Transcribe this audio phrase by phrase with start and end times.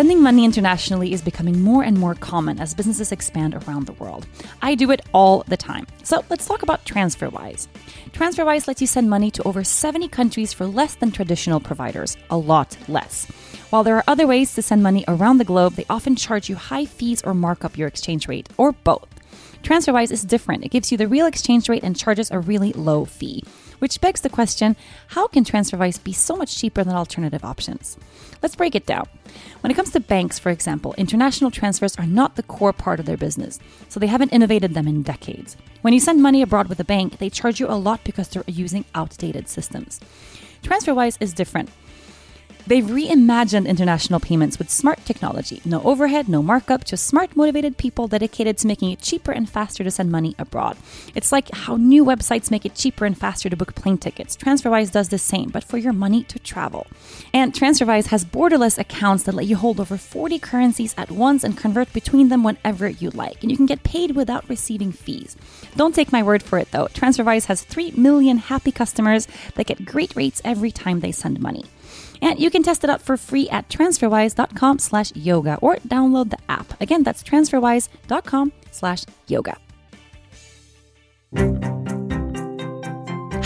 [0.00, 4.26] Sending money internationally is becoming more and more common as businesses expand around the world.
[4.62, 5.86] I do it all the time.
[6.04, 7.68] So let's talk about TransferWise.
[8.12, 12.38] TransferWise lets you send money to over 70 countries for less than traditional providers, a
[12.38, 13.26] lot less.
[13.68, 16.56] While there are other ways to send money around the globe, they often charge you
[16.56, 19.06] high fees or mark up your exchange rate, or both.
[19.62, 20.64] TransferWise is different.
[20.64, 23.44] It gives you the real exchange rate and charges a really low fee.
[23.80, 24.76] Which begs the question
[25.08, 27.98] how can TransferWise be so much cheaper than alternative options?
[28.42, 29.08] Let's break it down.
[29.60, 33.06] When it comes to banks, for example, international transfers are not the core part of
[33.06, 33.58] their business,
[33.88, 35.56] so they haven't innovated them in decades.
[35.82, 38.44] When you send money abroad with a bank, they charge you a lot because they're
[38.46, 39.98] using outdated systems.
[40.62, 41.70] TransferWise is different.
[42.66, 45.60] They've reimagined international payments with smart technology.
[45.64, 49.82] No overhead, no markup, just smart, motivated people dedicated to making it cheaper and faster
[49.82, 50.76] to send money abroad.
[51.14, 54.36] It's like how new websites make it cheaper and faster to book plane tickets.
[54.36, 56.86] TransferWise does the same, but for your money to travel.
[57.32, 61.56] And TransferWise has borderless accounts that let you hold over 40 currencies at once and
[61.56, 63.42] convert between them whenever you like.
[63.42, 65.36] And you can get paid without receiving fees.
[65.76, 66.86] Don't take my word for it though.
[66.86, 71.64] TransferWise has 3 million happy customers that get great rates every time they send money.
[72.20, 76.38] And you can test it out for free at transferwise.com slash yoga or download the
[76.48, 76.80] app.
[76.80, 79.56] Again, that's transferwise.com slash yoga.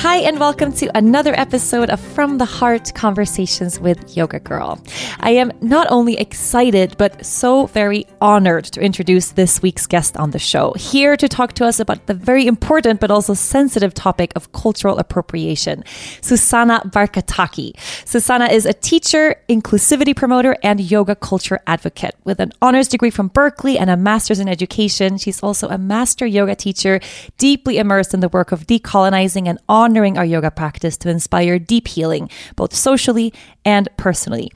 [0.06, 4.78] Hi, and welcome to another episode of From the Heart Conversations with Yoga Girl.
[5.20, 10.32] I am not only excited, but so very honored to introduce this week's guest on
[10.32, 14.30] the show, here to talk to us about the very important but also sensitive topic
[14.36, 15.82] of cultural appropriation.
[16.20, 17.72] Susanna Barkataki.
[18.04, 22.14] Susanna is a teacher, inclusivity promoter, and yoga culture advocate.
[22.24, 26.26] With an honors degree from Berkeley and a master's in education, she's also a master
[26.26, 27.00] yoga teacher,
[27.38, 31.88] deeply immersed in the work of decolonizing and honoring our yoga practice to inspire deep
[31.88, 33.32] healing, both socially
[33.64, 34.50] and personally.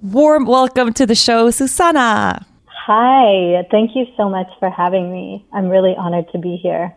[0.00, 2.46] Warm welcome to the show, Susanna.
[2.66, 5.46] Hi, thank you so much for having me.
[5.52, 6.96] I'm really honored to be here.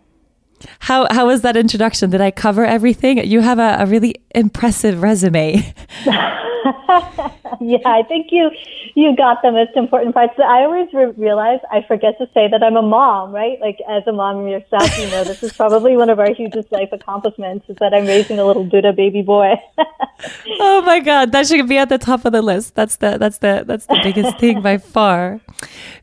[0.79, 2.09] How how was that introduction?
[2.09, 3.17] Did I cover everything?
[3.25, 5.73] You have a, a really impressive resume.
[6.05, 8.49] yeah, I think you
[8.95, 10.33] you got the most important parts.
[10.39, 13.59] I always re- realize I forget to say that I'm a mom, right?
[13.59, 16.89] Like as a mom yourself, you know, this is probably one of our hugest life
[16.91, 19.55] accomplishments is that I'm raising a little Buddha baby boy.
[20.59, 22.75] oh my god, that should be at the top of the list.
[22.75, 25.41] That's the that's the that's the biggest thing by far.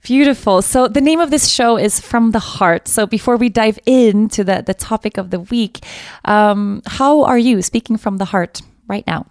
[0.02, 0.62] Beautiful.
[0.62, 2.88] So the name of this show is From the Heart.
[2.88, 5.84] So before we dive into the the topic of the week,
[6.24, 9.26] um, how are you speaking from the heart right now?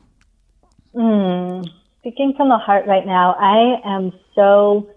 [0.95, 1.67] Mm,
[1.99, 4.89] speaking from the heart right now, I am so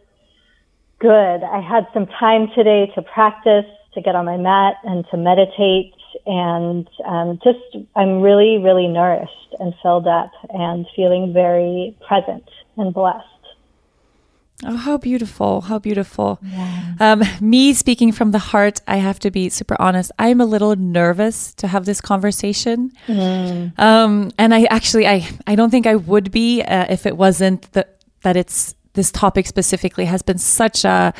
[1.00, 1.42] good.
[1.42, 5.94] I had some time today to practice, to get on my mat and to meditate
[6.26, 7.58] and um, just
[7.96, 13.26] I'm really, really nourished and filled up and feeling very present and blessed.
[14.66, 15.60] Oh, how beautiful.
[15.60, 16.38] How beautiful.
[16.42, 16.94] Yeah.
[17.00, 20.10] Um, me speaking from the heart, I have to be super honest.
[20.18, 22.92] I'm a little nervous to have this conversation.
[23.06, 23.78] Mm.
[23.78, 27.70] Um, and I actually, I, I don't think I would be uh, if it wasn't
[27.72, 27.86] the,
[28.22, 31.12] that it's this topic specifically has been such a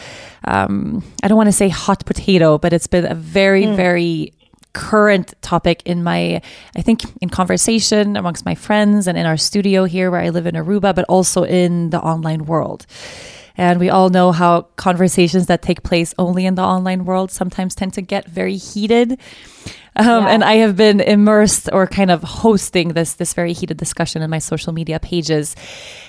[0.45, 3.77] um, I don't want to say hot potato, but it's been a very, mm.
[3.77, 4.33] very
[4.75, 6.43] current topic in my,
[6.77, 10.47] I think, in conversation amongst my friends and in our studio here where I live
[10.47, 12.85] in Aruba, but also in the online world.
[13.57, 17.75] And we all know how conversations that take place only in the online world sometimes
[17.75, 19.13] tend to get very heated.
[19.97, 20.29] Um, yeah.
[20.29, 24.31] And I have been immersed or kind of hosting this this very heated discussion in
[24.31, 25.55] my social media pages.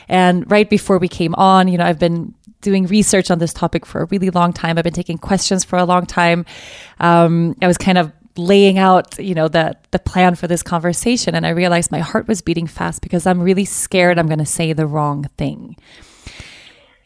[0.08, 3.86] And right before we came on, you know, I've been doing research on this topic
[3.86, 4.78] for a really long time.
[4.78, 6.46] I've been taking questions for a long time.
[7.00, 11.36] Um, I was kind of laying out, you know, the the plan for this conversation,
[11.36, 14.46] and I realized my heart was beating fast because I'm really scared I'm going to
[14.46, 15.78] say the wrong thing.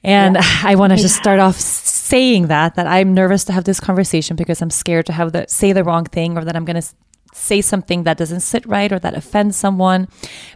[0.03, 0.41] And yeah.
[0.63, 4.35] I want to just start off saying that that I'm nervous to have this conversation
[4.35, 6.87] because I'm scared to have the say the wrong thing or that I'm going to
[7.33, 10.07] say something that doesn't sit right or that offends someone.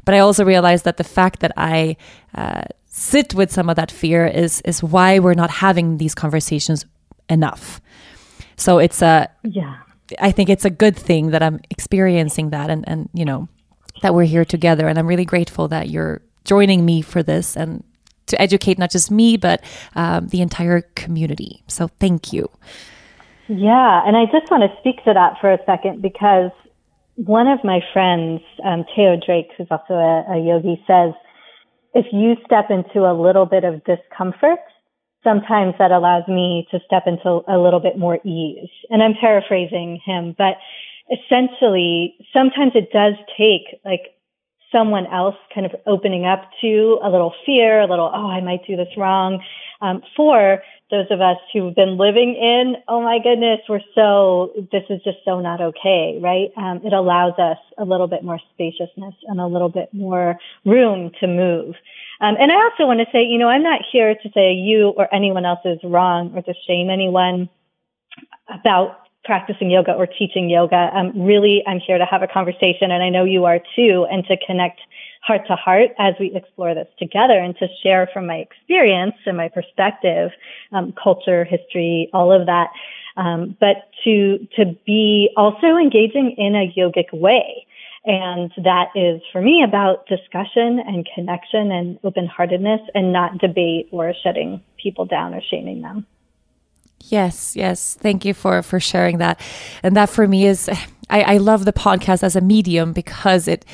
[0.05, 1.97] But I also realize that the fact that I
[2.33, 6.85] uh, sit with some of that fear is is why we're not having these conversations
[7.29, 7.81] enough.
[8.55, 9.77] So it's a yeah.
[10.19, 13.47] I think it's a good thing that I'm experiencing that and and you know
[14.01, 17.83] that we're here together and I'm really grateful that you're joining me for this and
[18.27, 19.63] to educate not just me, but
[19.95, 21.63] um, the entire community.
[21.67, 22.49] So thank you.
[23.47, 26.51] Yeah, and I just want to speak to that for a second because
[27.15, 31.13] one of my friends, um, Teo Drake, who's also a, a yogi, says
[31.93, 34.59] if you step into a little bit of discomfort,
[35.23, 38.69] sometimes that allows me to step into a little bit more ease.
[38.89, 40.55] And I'm paraphrasing him, but
[41.11, 44.15] essentially, sometimes it does take like
[44.73, 48.67] someone else kind of opening up to a little fear, a little, oh, I might
[48.67, 49.41] do this wrong.
[49.81, 50.61] Um, for
[50.91, 55.17] those of us who've been living in, oh my goodness, we're so, this is just
[55.23, 56.49] so not okay, right?
[56.57, 61.11] Um, it allows us a little bit more spaciousness and a little bit more room
[61.19, 61.75] to move.
[62.21, 64.93] Um, and I also want to say, you know, I'm not here to say you
[64.95, 67.49] or anyone else is wrong or to shame anyone
[68.47, 70.89] about practicing yoga or teaching yoga.
[70.93, 74.25] Um, really, I'm here to have a conversation, and I know you are too, and
[74.25, 74.79] to connect
[75.21, 79.37] heart to heart as we explore this together and to share from my experience and
[79.37, 80.31] my perspective,
[80.73, 82.67] um, culture, history, all of that.
[83.15, 87.65] Um, but to to be also engaging in a yogic way.
[88.05, 93.87] And that is for me about discussion and connection and open heartedness and not debate
[93.91, 96.05] or shutting people down or shaming them.
[97.09, 97.95] Yes, yes.
[97.99, 99.39] Thank you for for sharing that.
[99.81, 100.69] And that for me is
[101.09, 103.65] I, I love the podcast as a medium because it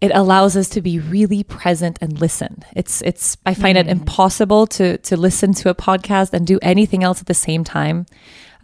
[0.00, 2.62] it allows us to be really present and listen.
[2.76, 3.82] It's it's I find mm.
[3.82, 7.64] it impossible to to listen to a podcast and do anything else at the same
[7.64, 8.06] time.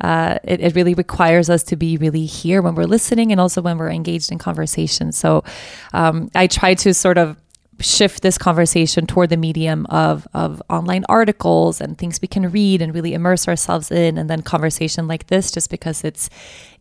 [0.01, 3.61] Uh, it, it really requires us to be really here when we're listening and also
[3.61, 5.13] when we're engaged in conversation.
[5.13, 5.45] So
[5.93, 7.37] um, I try to sort of
[7.81, 12.83] shift this conversation toward the medium of of online articles and things we can read
[12.83, 14.19] and really immerse ourselves in.
[14.19, 16.31] And then conversation like this just because it's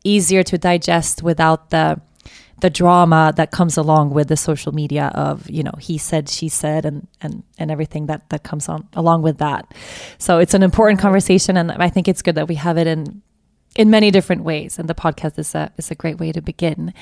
[0.03, 2.01] easier to digest without the
[2.61, 6.49] the drama that comes along with the social media of you know he said she
[6.49, 9.73] said and and and everything that that comes on along with that.
[10.17, 13.21] So it's an important conversation and i think it's good that we have it in
[13.75, 14.79] in many different ways.
[14.79, 16.93] And the podcast is a, is a great way to begin.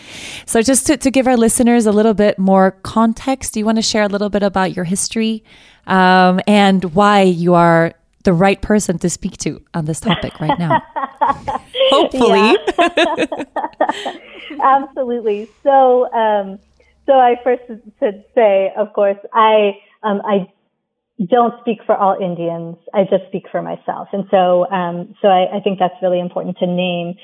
[0.45, 3.77] So, just to, to give our listeners a little bit more context, do you want
[3.77, 5.43] to share a little bit about your history
[5.85, 7.93] um, and why you are
[8.23, 10.81] the right person to speak to on this topic right now?
[11.91, 12.57] Hopefully.
[14.61, 15.49] Absolutely.
[15.63, 16.59] So, um,
[17.05, 17.63] so I first
[17.99, 20.51] should say, of course, I um, I
[21.25, 22.77] don't speak for all Indians.
[22.93, 24.09] I just speak for myself.
[24.13, 27.15] And so, um, so I, I, think that's really important to name.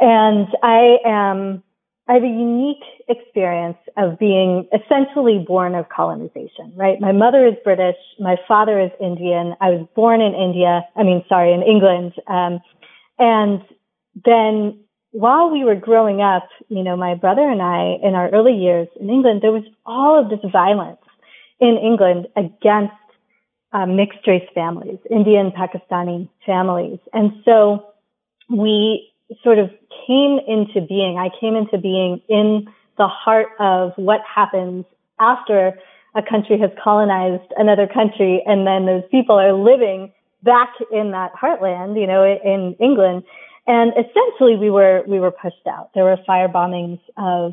[0.00, 1.62] And I am,
[2.08, 7.00] I have a unique experience of being essentially born of colonization, right?
[7.00, 7.96] My mother is British.
[8.18, 9.54] My father is Indian.
[9.60, 10.82] I was born in India.
[10.96, 12.14] I mean, sorry, in England.
[12.26, 12.58] Um,
[13.20, 13.62] and
[14.24, 14.80] then
[15.12, 18.88] while we were growing up, you know, my brother and I in our early years
[19.00, 20.98] in England, there was all of this violence
[21.60, 22.94] in England against
[23.72, 26.98] uh, mixed race families, Indian, Pakistani families.
[27.12, 27.86] And so
[28.48, 29.12] we
[29.42, 29.70] sort of
[30.06, 32.66] came into being, I came into being in
[32.98, 34.84] the heart of what happens
[35.18, 35.78] after
[36.14, 40.12] a country has colonized another country and then those people are living
[40.42, 43.22] back in that heartland, you know, in England.
[43.66, 45.90] And essentially we were, we were pushed out.
[45.94, 47.52] There were fire bombings of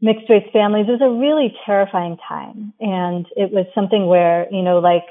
[0.00, 0.86] mixed race families.
[0.88, 2.72] It was a really terrifying time.
[2.80, 5.06] And it was something where, you know, like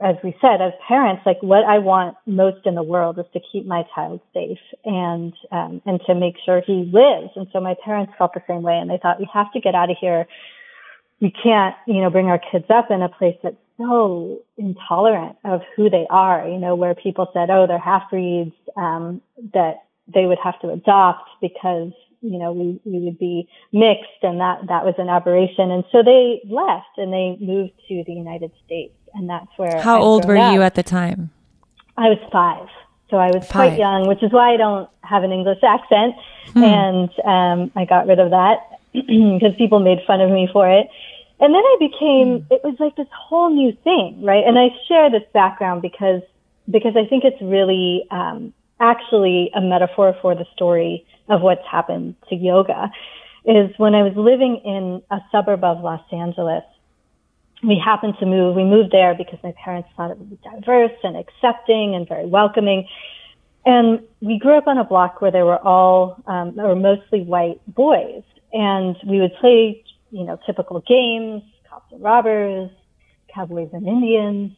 [0.00, 3.40] as we said, as parents, like what I want most in the world is to
[3.52, 7.32] keep my child safe and um, and to make sure he lives.
[7.36, 9.74] And so my parents felt the same way, and they thought we have to get
[9.74, 10.26] out of here.
[11.20, 15.60] We can't, you know, bring our kids up in a place that's so intolerant of
[15.76, 16.48] who they are.
[16.48, 19.20] You know, where people said, "Oh, they're half breeds," um,
[19.52, 24.40] that they would have to adopt because you know we we would be mixed, and
[24.40, 25.70] that that was an aberration.
[25.70, 29.80] And so they left and they moved to the United States and that's where.
[29.80, 30.54] How I old were up.
[30.54, 31.30] you at the time?
[31.96, 32.68] I was five,
[33.10, 33.50] so I was five.
[33.50, 36.14] quite young, which is why I don't have an English accent,
[36.52, 36.62] hmm.
[36.62, 38.58] and um, I got rid of that
[38.92, 40.88] because people made fun of me for it.
[41.40, 42.40] And then I became.
[42.40, 42.52] Hmm.
[42.52, 44.44] It was like this whole new thing, right?
[44.46, 46.22] And I share this background because
[46.70, 52.16] because I think it's really um, actually a metaphor for the story of what's happened
[52.28, 52.90] to yoga.
[53.46, 56.64] Is when I was living in a suburb of Los Angeles
[57.66, 58.56] we happened to move.
[58.56, 62.26] We moved there because my parents thought it would be diverse and accepting and very
[62.26, 62.88] welcoming.
[63.66, 67.60] And we grew up on a block where there were all, um, or mostly white
[67.66, 68.22] boys.
[68.52, 72.70] And we would play, you know, typical games, cops and robbers,
[73.34, 74.52] cowboys and Indians,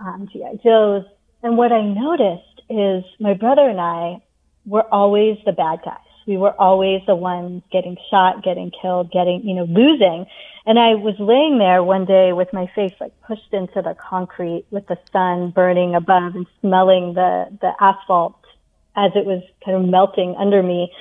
[0.00, 0.58] um, G.I.
[0.62, 1.04] Joes.
[1.42, 4.22] And what I noticed is my brother and I
[4.66, 6.07] were always the bad guys.
[6.28, 10.26] We were always the ones getting shot, getting killed, getting, you know, losing.
[10.66, 14.66] And I was laying there one day with my face like pushed into the concrete
[14.70, 18.38] with the sun burning above and smelling the, the asphalt
[18.94, 20.92] as it was kind of melting under me.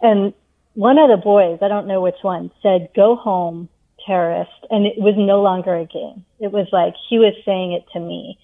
[0.00, 0.34] And
[0.74, 3.68] one of the boys, I don't know which one, said, go home,
[4.04, 4.50] terrorist.
[4.68, 6.24] And it was no longer a game.
[6.40, 8.36] It was like he was saying it to me.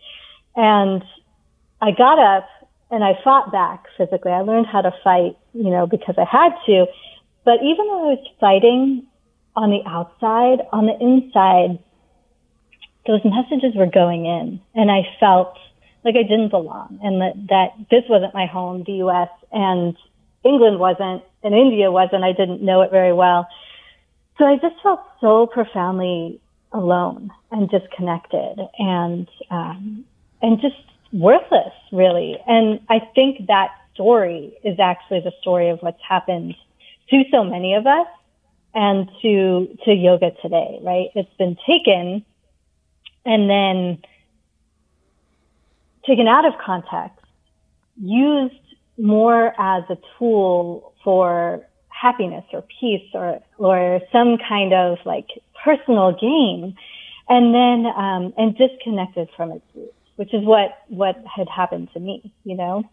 [0.54, 1.02] And
[1.82, 2.48] I got up
[2.90, 4.32] and I fought back physically.
[4.32, 6.86] I learned how to fight, you know, because I had to.
[7.44, 9.06] But even though I was fighting,
[9.58, 11.82] on the outside, on the inside,
[13.08, 15.58] those messages were going in and I felt
[16.04, 19.96] like I didn't belong and that, that this wasn't my home, the US and
[20.44, 22.22] England wasn't and India wasn't.
[22.22, 23.48] I didn't know it very well.
[24.38, 26.40] So I just felt so profoundly
[26.70, 30.04] alone and disconnected and, um,
[30.40, 30.76] and just
[31.12, 32.36] worthless really.
[32.46, 36.54] And I think that story is actually the story of what's happened
[37.10, 38.06] to so many of us
[38.74, 41.08] and to, to yoga today, right?
[41.14, 42.24] It's been taken
[43.24, 43.98] and then
[46.06, 47.18] taken out of context,
[48.00, 48.54] used
[48.96, 55.28] more as a tool for happiness or peace or or some kind of like
[55.64, 56.76] personal gain,
[57.28, 62.00] and then um, and disconnected from its roots, which is what what had happened to
[62.00, 62.84] me, you know.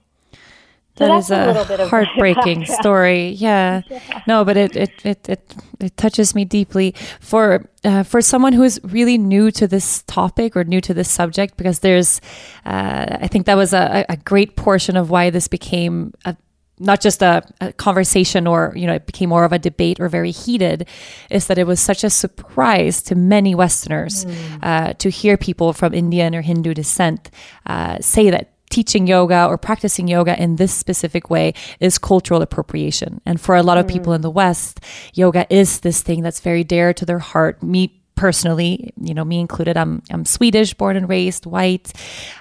[0.98, 3.30] That so is a, a heartbreaking story.
[3.30, 3.82] Yeah.
[3.90, 4.22] yeah.
[4.28, 8.64] No, but it, it, it, it, it touches me deeply for, uh, for someone who
[8.64, 12.22] is really new to this topic or new to this subject, because there's,
[12.66, 16.38] uh, I think that was a, a great portion of why this became a,
[16.80, 20.10] not just a, a, conversation or you know it became more of a debate or
[20.10, 20.88] very heated
[21.30, 24.60] is that it was such a surprise to many westerners mm.
[24.64, 27.30] uh, to hear people from indian or hindu descent
[27.66, 33.22] uh, say that teaching yoga or practicing yoga in this specific way is cultural appropriation.
[33.26, 34.82] And for a lot of people in the West,
[35.14, 37.64] yoga is this thing that's very dear to their heart.
[37.64, 41.94] Me personally, you know, me included, I'm, I'm Swedish, born and raised, white.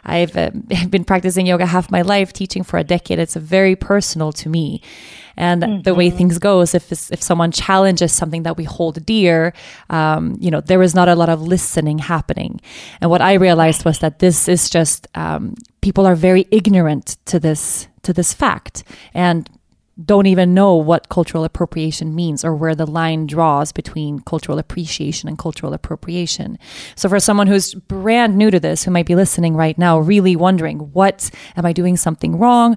[0.05, 0.51] I've uh,
[0.89, 3.19] been practicing yoga half my life, teaching for a decade.
[3.19, 4.81] It's very personal to me.
[5.37, 5.83] And mm-hmm.
[5.83, 6.17] the way mm-hmm.
[6.17, 9.53] things goes, if if someone challenges something that we hold dear,
[9.91, 12.61] um, you know, there is not a lot of listening happening.
[13.01, 17.41] And what I realized was that this is just um, people are very ignorant to
[17.41, 19.49] this to this fact, and
[20.03, 25.29] don't even know what cultural appropriation means or where the line draws between cultural appreciation
[25.29, 26.59] and cultural appropriation.
[26.97, 30.35] So, for someone who's brand new to this, who might be listening right now, really
[30.35, 32.77] wondering, what am I doing something wrong?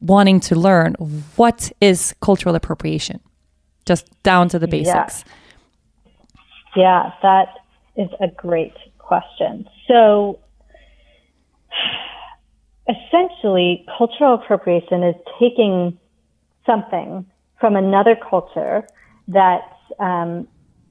[0.00, 0.94] Wanting to learn,
[1.36, 3.20] what is cultural appropriation?
[3.84, 5.24] Just down to the basics.
[6.74, 7.48] Yeah, yeah that
[7.96, 9.68] is a great question.
[9.86, 10.38] So,
[12.88, 15.98] essentially, cultural appropriation is taking
[16.66, 17.26] something
[17.60, 18.86] from another culture
[19.28, 19.62] that
[19.98, 20.48] um,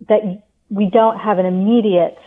[0.08, 2.18] that we don't have an immediate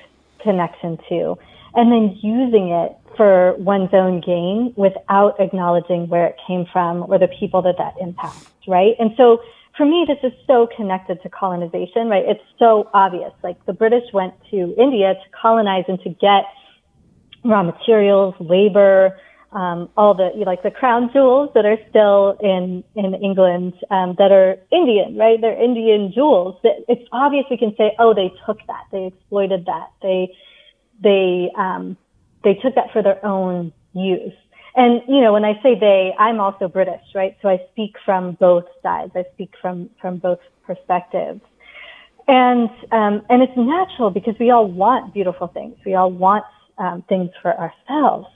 [0.40, 1.36] connection to,
[1.74, 7.18] and then using it for one's own gain without acknowledging where it came from or
[7.18, 8.94] the people that that impacts, right?
[8.98, 9.40] And so
[9.76, 12.24] for me, this is so connected to colonization, right?
[12.26, 13.32] It's so obvious.
[13.42, 16.44] Like the British went to India to colonize and to get
[17.44, 19.18] raw materials, labor,
[19.56, 24.30] um, all the like the crown jewels that are still in in England um, that
[24.30, 25.40] are Indian, right?
[25.40, 26.60] They're Indian jewels.
[26.62, 30.36] It's obvious we can say, oh, they took that, they exploited that, they
[31.02, 31.96] they um,
[32.44, 34.36] they took that for their own use.
[34.74, 37.34] And you know, when I say they, I'm also British, right?
[37.40, 39.12] So I speak from both sides.
[39.16, 41.40] I speak from from both perspectives.
[42.28, 45.76] And um, and it's natural because we all want beautiful things.
[45.86, 46.44] We all want
[46.76, 48.26] um, things for ourselves.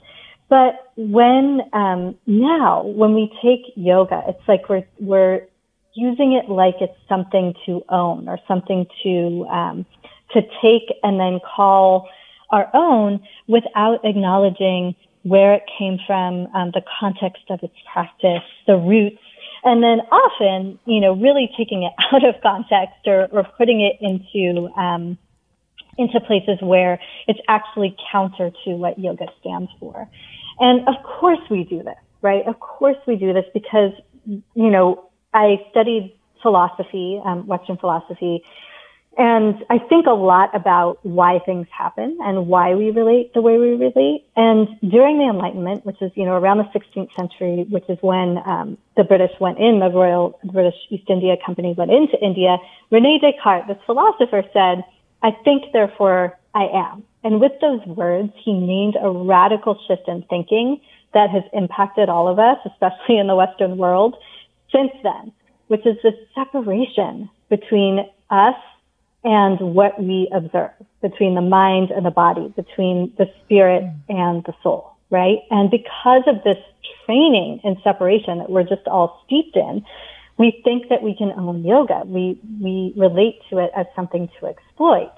[0.51, 5.47] But when um, now, when we take yoga, it's like we're we're
[5.93, 9.85] using it like it's something to own or something to um,
[10.33, 12.09] to take and then call
[12.49, 14.93] our own without acknowledging
[15.23, 19.21] where it came from, um, the context of its practice, the roots,
[19.63, 23.95] and then often, you know, really taking it out of context or, or putting it
[24.01, 25.17] into um,
[25.97, 30.09] into places where it's actually counter to what yoga stands for.
[30.61, 32.47] And of course we do this, right?
[32.47, 33.91] Of course we do this because,
[34.25, 38.43] you know, I studied philosophy, um, Western philosophy,
[39.17, 43.57] and I think a lot about why things happen and why we relate the way
[43.57, 44.25] we relate.
[44.37, 48.37] And during the Enlightenment, which is, you know, around the 16th century, which is when
[48.45, 52.57] um, the British went in, the Royal British East India Company went into India,
[52.89, 54.85] Rene Descartes, this philosopher, said,
[55.21, 57.03] I think, therefore I am.
[57.23, 60.81] And with those words, he named a radical shift in thinking
[61.13, 64.15] that has impacted all of us, especially in the Western world
[64.71, 65.31] since then,
[65.67, 67.99] which is the separation between
[68.29, 68.55] us
[69.23, 74.53] and what we observe, between the mind and the body, between the spirit and the
[74.63, 75.39] soul, right?
[75.51, 76.57] And because of this
[77.05, 79.85] training in separation that we're just all steeped in,
[80.37, 82.01] we think that we can own yoga.
[82.05, 85.13] We, we relate to it as something to exploit.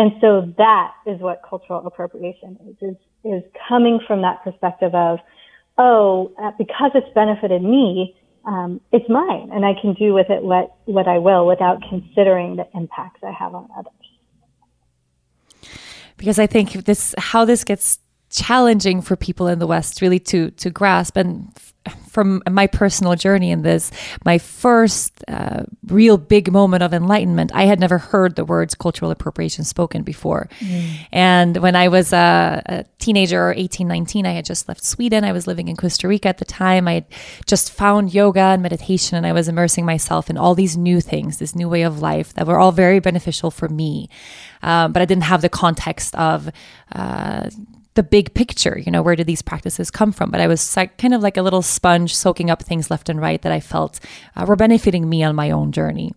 [0.00, 5.18] And so that is what cultural appropriation is, is, is coming from that perspective of,
[5.76, 8.16] oh, uh, because it's benefited me,
[8.46, 12.56] um, it's mine and I can do with it what, what I will without considering
[12.56, 13.92] the impacts I have on others.
[16.16, 17.98] Because I think this, how this gets
[18.30, 21.52] challenging for people in the West really to, to grasp and
[22.10, 23.90] from my personal journey in this,
[24.24, 29.10] my first uh, real big moment of enlightenment, I had never heard the words cultural
[29.10, 30.48] appropriation spoken before.
[30.58, 30.90] Mm.
[31.12, 35.24] And when I was a, a, teenager, 18, 19, I had just left Sweden.
[35.24, 36.86] I was living in Costa Rica at the time.
[36.86, 37.06] I had
[37.46, 41.38] just found yoga and meditation, and I was immersing myself in all these new things,
[41.38, 44.10] this new way of life that were all very beneficial for me.
[44.62, 46.50] Um, but I didn't have the context of,
[46.92, 47.48] uh,
[48.00, 48.78] the big picture.
[48.78, 50.30] You know, where did these practices come from?
[50.30, 53.42] But I was kind of like a little sponge soaking up things left and right
[53.42, 54.00] that I felt
[54.36, 56.14] uh, were benefiting me on my own journey.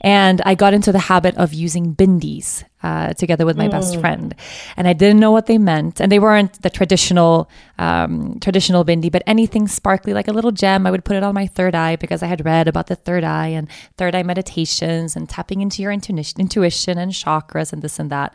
[0.00, 3.70] And I got into the habit of using bindis uh, together with my mm.
[3.70, 4.34] best friend,
[4.76, 6.00] and I didn't know what they meant.
[6.00, 7.48] And they weren't the traditional
[7.78, 10.88] um, traditional bindi, but anything sparkly, like a little gem.
[10.88, 13.22] I would put it on my third eye because I had read about the third
[13.22, 18.00] eye and third eye meditations and tapping into your intuition, intuition and chakras and this
[18.00, 18.34] and that.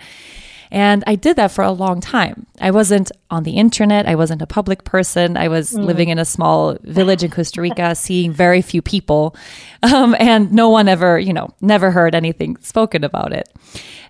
[0.72, 2.46] And I did that for a long time.
[2.60, 4.08] I wasn't on the internet.
[4.08, 5.38] I wasn't a public person.
[5.38, 5.84] I was mm.
[5.84, 9.36] living in a small village in Costa Rica, seeing very few people.
[9.84, 13.50] Um, and no one ever, you know, never heard anything spoken about it.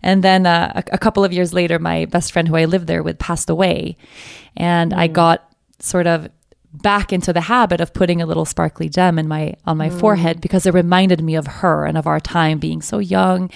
[0.02, 2.88] And then uh, a, a, couple of years later, my best friend who I lived
[2.88, 3.98] there with passed away.
[4.56, 4.98] And mm.
[4.98, 6.30] I got sort of
[6.74, 10.00] back into the habit of putting a little sparkly gem in my on my mm.
[10.00, 13.50] forehead because it reminded me of her and of our time being so young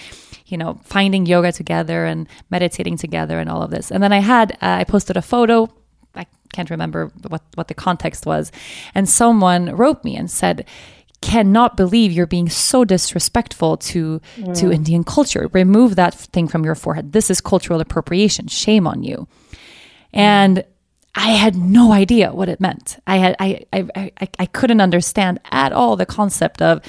[0.52, 3.92] you know, finding yoga together and meditating together and all of this.
[3.92, 5.70] And then I had, uh, I posted a photo.
[6.14, 8.52] I can't remember what, what the context was.
[8.94, 10.66] And someone wrote me and said,
[11.22, 14.60] cannot believe you're being so disrespectful to mm.
[14.60, 15.50] to Indian culture.
[15.54, 17.14] Remove that thing from your forehead.
[17.14, 18.48] This is cultural appropriation.
[18.48, 19.28] Shame on you.
[20.14, 20.64] And
[21.14, 22.98] I had no idea what it meant.
[23.06, 26.82] I had I I I, I couldn't understand at all the concept of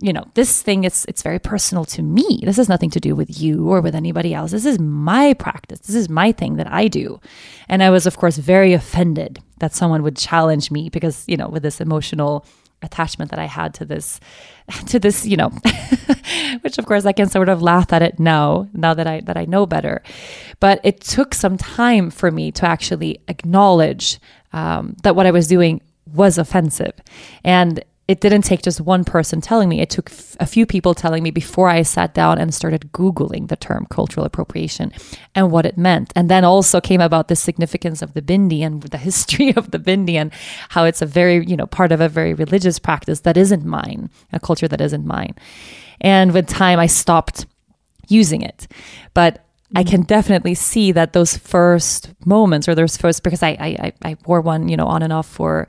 [0.00, 2.40] you know this thing it's it's very personal to me.
[2.42, 4.50] This has nothing to do with you or with anybody else.
[4.50, 5.80] This is my practice.
[5.80, 7.20] This is my thing that i do.
[7.68, 11.48] And i was of course very offended that someone would challenge me because you know
[11.48, 12.44] with this emotional
[12.82, 14.20] attachment that i had to this
[14.86, 15.48] to this you know
[16.60, 19.36] which of course i can sort of laugh at it now now that i that
[19.36, 20.02] i know better.
[20.60, 24.20] But it took some time for me to actually acknowledge
[24.52, 25.80] um, that what i was doing
[26.12, 26.92] was offensive.
[27.44, 29.80] And it didn't take just one person telling me.
[29.80, 33.48] It took f- a few people telling me before I sat down and started Googling
[33.48, 34.92] the term cultural appropriation
[35.34, 36.12] and what it meant.
[36.14, 39.80] And then also came about the significance of the bindi and the history of the
[39.80, 40.32] bindi and
[40.68, 44.08] how it's a very, you know, part of a very religious practice that isn't mine,
[44.32, 45.34] a culture that isn't mine.
[46.00, 47.46] And with time, I stopped
[48.06, 48.68] using it.
[49.14, 49.90] But I mm-hmm.
[49.90, 54.40] can definitely see that those first moments or those first, because I, I, I wore
[54.40, 55.66] one, you know, on and off for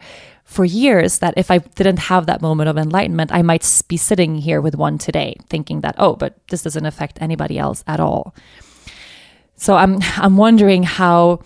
[0.48, 4.36] for years that if I didn't have that moment of enlightenment, I might be sitting
[4.36, 8.34] here with one today thinking that, oh, but this doesn't affect anybody else at all.
[9.58, 11.42] So I'm I'm wondering how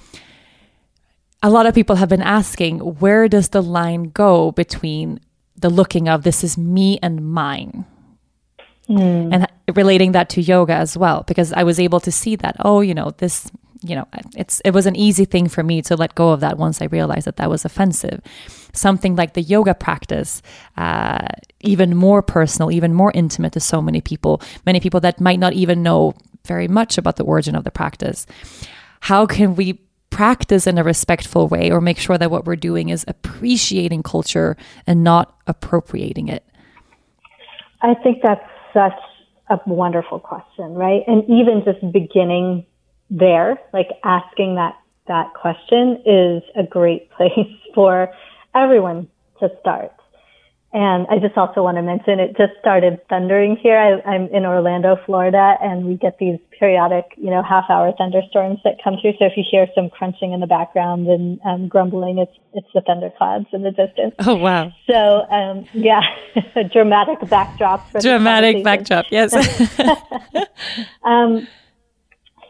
[1.42, 5.20] a lot of people have been asking where does the line go between
[5.58, 7.86] the looking of this is me and mine
[8.88, 9.34] mm.
[9.34, 12.82] and relating that to yoga as well because I was able to see that oh
[12.82, 13.50] you know this
[13.82, 16.58] you know it's it was an easy thing for me to let go of that
[16.58, 18.22] once I realized that that was offensive
[18.74, 20.42] something like the yoga practice
[20.78, 21.28] uh,
[21.62, 25.54] even more personal, even more intimate to so many people, many people that might not
[25.54, 26.14] even know
[26.46, 28.26] very much about the origin of the practice.
[29.02, 32.90] How can we practice in a respectful way or make sure that what we're doing
[32.90, 36.46] is appreciating culture and not appropriating it?
[37.82, 39.00] I think that's such
[39.50, 41.02] a wonderful question, right?
[41.08, 42.66] And even just beginning
[43.12, 44.76] there, like asking that
[45.08, 48.10] that question is a great place for
[48.56, 49.08] everyone
[49.40, 49.92] to start.
[50.74, 53.78] And I just also want to mention it just started thundering here.
[53.78, 58.60] I, am in Orlando, Florida, and we get these periodic, you know, half hour thunderstorms
[58.64, 59.12] that come through.
[59.20, 62.80] So if you hear some crunching in the background and um, grumbling, it's it's the
[62.80, 64.16] thunderclouds in the distance.
[64.20, 64.72] Oh wow!
[64.90, 66.04] So um, yeah,
[66.56, 67.92] a dramatic backdrop.
[67.92, 69.34] For dramatic backdrop, yes.
[71.04, 71.46] um,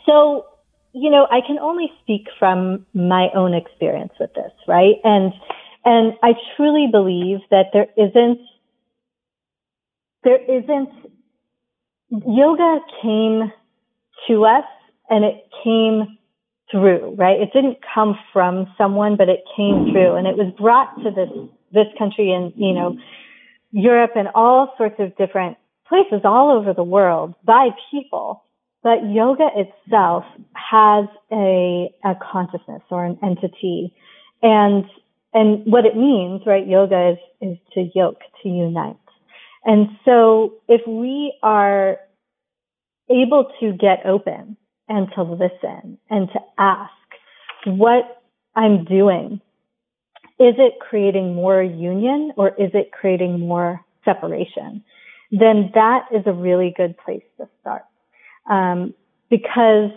[0.05, 0.45] so
[0.93, 4.95] you know, I can only speak from my own experience with this, right?
[5.03, 5.33] And
[5.83, 8.39] and I truly believe that there isn't,
[10.23, 10.89] there isn't,
[12.09, 13.51] yoga came
[14.27, 14.65] to us
[15.09, 16.17] and it came
[16.69, 17.39] through, right?
[17.39, 21.29] It didn't come from someone, but it came through and it was brought to this,
[21.73, 22.97] this country and, you know,
[23.71, 28.43] Europe and all sorts of different places all over the world by people.
[28.83, 33.93] But yoga itself has a, a consciousness or an entity.
[34.41, 34.85] And
[35.33, 36.67] and what it means, right?
[36.67, 38.97] Yoga is, is to yoke, to unite.
[39.63, 41.97] And so if we are
[43.09, 44.57] able to get open
[44.89, 46.91] and to listen and to ask
[47.65, 48.21] what
[48.55, 49.39] I'm doing,
[50.39, 54.83] is it creating more union or is it creating more separation?
[55.31, 57.83] Then that is a really good place to start.
[58.49, 58.93] Um,
[59.29, 59.91] because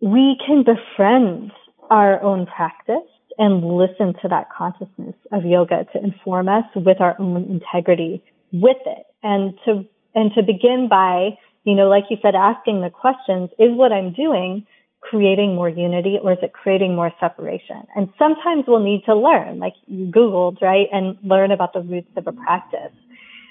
[0.00, 1.50] we can befriend
[1.90, 7.16] our own practice and listen to that consciousness of yoga to inform us with our
[7.18, 9.06] own integrity with it.
[9.22, 9.84] And to
[10.14, 14.12] and to begin by you know like you said asking the questions is what i'm
[14.12, 14.64] doing
[15.00, 17.86] creating more unity or is it creating more separation?
[17.94, 22.10] And sometimes we'll need to learn like you googled right and learn about the roots
[22.16, 22.92] of a practice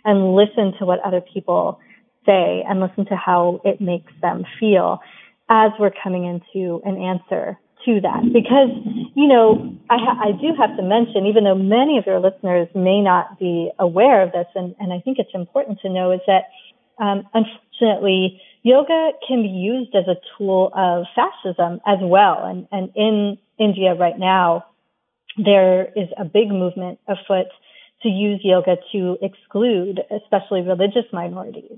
[0.04, 1.80] and listen to what other people
[2.28, 5.00] say and listen to how it makes them feel
[5.50, 8.22] as we're coming into an answer to that.
[8.34, 8.70] Because
[9.16, 12.68] you know I, ha- I do have to mention even though many of your listeners
[12.76, 16.22] may not be aware of this and, and I think it's important to know is
[16.28, 16.52] that
[17.00, 22.44] um, unfortunately yoga can be used as a tool of fascism as well.
[22.44, 24.66] And, and in India right now
[25.38, 27.48] there is a big movement afoot
[28.08, 31.78] to use yoga to exclude especially religious minorities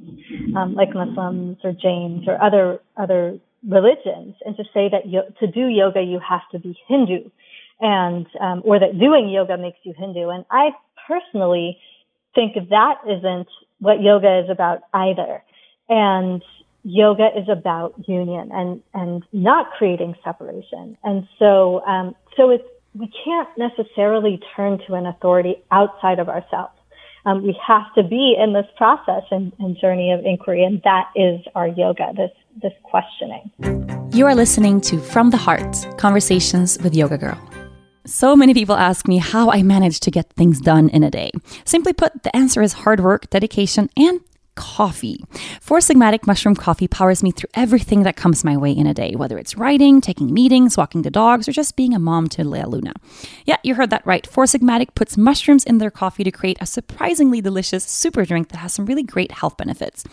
[0.55, 5.47] um, like Muslims or Jains or other other religions and to say that yo- to
[5.47, 7.29] do yoga you have to be Hindu
[7.79, 10.29] and um, or that doing yoga makes you Hindu.
[10.29, 10.71] And I
[11.07, 11.77] personally
[12.35, 13.47] think that isn't
[13.79, 15.43] what yoga is about either.
[15.87, 16.43] And
[16.83, 20.97] yoga is about union and and not creating separation.
[21.03, 26.73] And so um, so it's we can't necessarily turn to an authority outside of ourselves.
[27.25, 31.11] Um, we have to be in this process and, and journey of inquiry, and that
[31.15, 32.13] is our yoga.
[32.15, 33.51] This this questioning.
[34.11, 37.39] You are listening to From the Heart Conversations with Yoga Girl.
[38.05, 41.31] So many people ask me how I manage to get things done in a day.
[41.63, 44.19] Simply put, the answer is hard work, dedication, and
[44.59, 45.23] coffee.
[45.61, 49.15] Four Sigmatic Mushroom Coffee powers me through everything that comes my way in a day,
[49.15, 52.65] whether it's writing, taking meetings, walking the dogs, or just being a mom to Lea
[52.65, 52.91] Luna.
[53.45, 54.27] Yeah, you heard that right.
[54.27, 58.57] Four Sigmatic puts mushrooms in their coffee to create a surprisingly delicious super drink that
[58.57, 60.03] has some really great health benefits.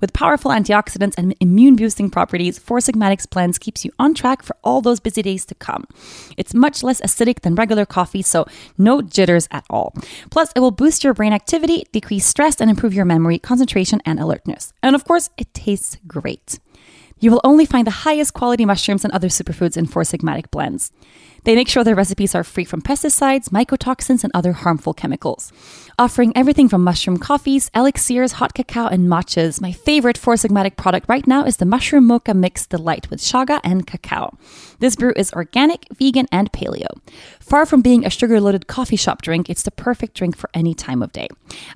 [0.00, 4.56] With powerful antioxidants and immune boosting properties, Four Sigmatic's blends keeps you on track for
[4.62, 5.84] all those busy days to come.
[6.36, 9.94] It's much less acidic than regular coffee, so no jitters at all.
[10.30, 14.20] Plus, it will boost your brain activity, decrease stress, and improve your memory, concentration, and
[14.20, 14.72] alertness.
[14.82, 16.58] And of course, it tastes great.
[17.18, 20.92] You will only find the highest quality mushrooms and other superfoods in Four Sigmatic blends.
[21.44, 25.50] They make sure their recipes are free from pesticides, mycotoxins, and other harmful chemicals.
[25.98, 31.08] Offering everything from mushroom coffees, elixirs, hot cacao, and matchas, my favorite Four Sigmatic product
[31.08, 34.36] right now is the Mushroom Mocha Mix Delight with chaga and cacao.
[34.80, 36.88] This brew is organic, vegan, and paleo.
[37.40, 40.74] Far from being a sugar loaded coffee shop drink, it's the perfect drink for any
[40.74, 41.28] time of day.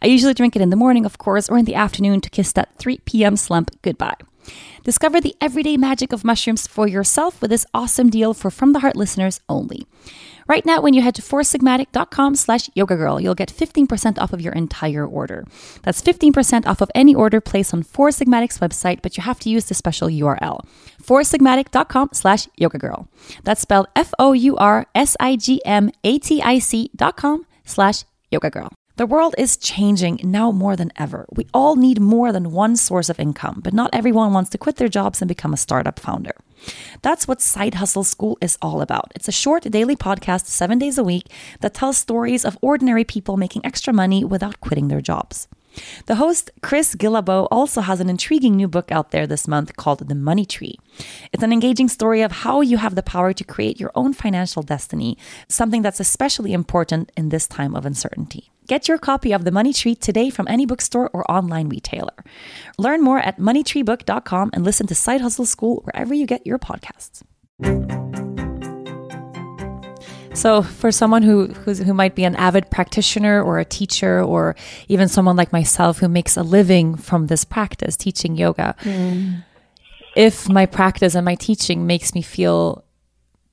[0.03, 2.53] I usually drink it in the morning, of course, or in the afternoon to kiss
[2.53, 3.37] that 3 p.m.
[3.37, 4.17] slump goodbye.
[4.83, 8.81] Discover the everyday magic of mushrooms for yourself with this awesome deal for From the
[8.81, 9.87] Heart listeners only.
[10.51, 14.41] Right now, when you head to foursigmatic.com slash yoga girl, you'll get 15% off of
[14.41, 15.47] your entire order.
[15.83, 19.49] That's 15% off of any order placed on Four Sigmatic's website, but you have to
[19.49, 20.67] use the special URL.
[21.01, 23.07] foursigmatic.com slash yoga girl.
[23.45, 28.73] That's spelled F-O-U-R-S-I-G-M-A-T-I-C dot com slash yoga girl.
[29.01, 31.25] The world is changing now more than ever.
[31.31, 34.77] We all need more than one source of income, but not everyone wants to quit
[34.77, 36.35] their jobs and become a startup founder.
[37.01, 39.11] That's what Side Hustle School is all about.
[39.15, 41.25] It's a short daily podcast, seven days a week,
[41.61, 45.49] that tells stories of ordinary people making extra money without quitting their jobs.
[46.07, 50.09] The host, Chris Guillebeau, also has an intriguing new book out there this month called
[50.09, 50.79] The Money Tree.
[51.33, 54.63] It's an engaging story of how you have the power to create your own financial
[54.63, 55.17] destiny,
[55.49, 58.51] something that's especially important in this time of uncertainty.
[58.67, 62.25] Get your copy of The Money Tree today from any bookstore or online retailer.
[62.79, 67.23] Learn more at moneytreebook.com and listen to Side Hustle School wherever you get your podcasts.
[70.41, 74.57] So, for someone who who might be an avid practitioner or a teacher, or
[74.89, 79.45] even someone like myself who makes a living from this practice, teaching yoga, mm.
[80.17, 82.83] if my practice and my teaching makes me feel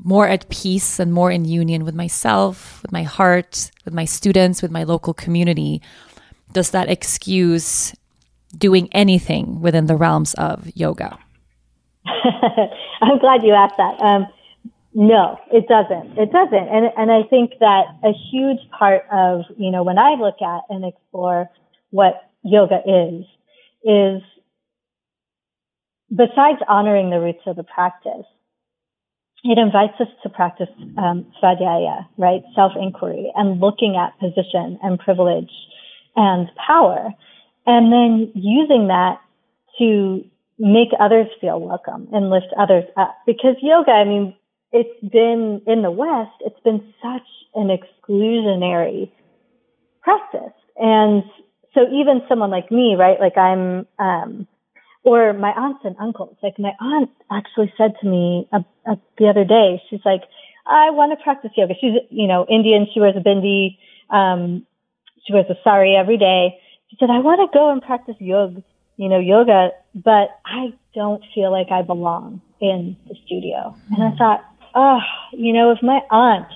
[0.02, 4.62] more at peace and more in union with myself, with my heart, with my students,
[4.62, 5.82] with my local community,
[6.54, 7.94] does that excuse
[8.58, 11.20] doing anything within the realms of yoga?
[12.06, 14.02] I'm glad you asked that.
[14.02, 14.28] Um,
[14.98, 16.18] no, it doesn't.
[16.18, 16.56] It doesn't.
[16.56, 20.62] And, and I think that a huge part of, you know, when I look at
[20.72, 21.52] and explore
[21.92, 23.24] what yoga is,
[23.84, 24.24] is
[26.10, 28.26] besides honoring the roots of the practice,
[29.44, 32.42] it invites us to practice um, svadhyaya, right?
[32.56, 35.52] Self inquiry and looking at position and privilege
[36.16, 37.14] and power,
[37.68, 39.22] and then using that
[39.78, 40.26] to
[40.58, 43.16] make others feel welcome and lift others up.
[43.28, 44.34] Because yoga, I mean,
[44.72, 49.12] it's been in the West, it's been such an exclusionary
[50.02, 50.54] practice.
[50.78, 51.24] And
[51.74, 53.20] so even someone like me, right?
[53.20, 54.48] Like I'm, um,
[55.04, 56.36] or my aunts and uncles.
[56.44, 60.24] Like my aunt actually said to me uh, uh, the other day, she's like,
[60.66, 61.76] I want to practice yoga.
[61.80, 62.88] She's, you know, Indian.
[62.94, 63.78] She wears a bindi.
[64.10, 64.66] Um,
[65.26, 66.60] she wears a sari every day.
[66.90, 68.64] She said, I want to go and practice yoga,
[68.98, 73.76] you know, yoga, but I don't feel like I belong in the studio.
[73.92, 74.46] And I thought,
[74.78, 75.00] oh,
[75.34, 76.48] you know, if my aunt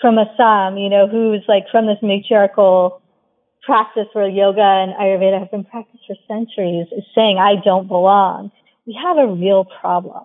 [0.00, 3.00] from Assam, you know, who's like from this matriarchal
[3.62, 8.50] practice where yoga and Ayurveda have been practiced for centuries is saying, I don't belong,
[8.86, 10.24] we have a real problem.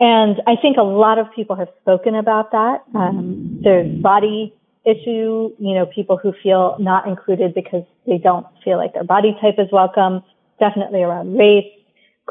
[0.00, 2.82] And I think a lot of people have spoken about that.
[2.94, 8.76] Um, there's body issue, you know, people who feel not included because they don't feel
[8.76, 10.22] like their body type is welcome,
[10.58, 11.70] definitely around race,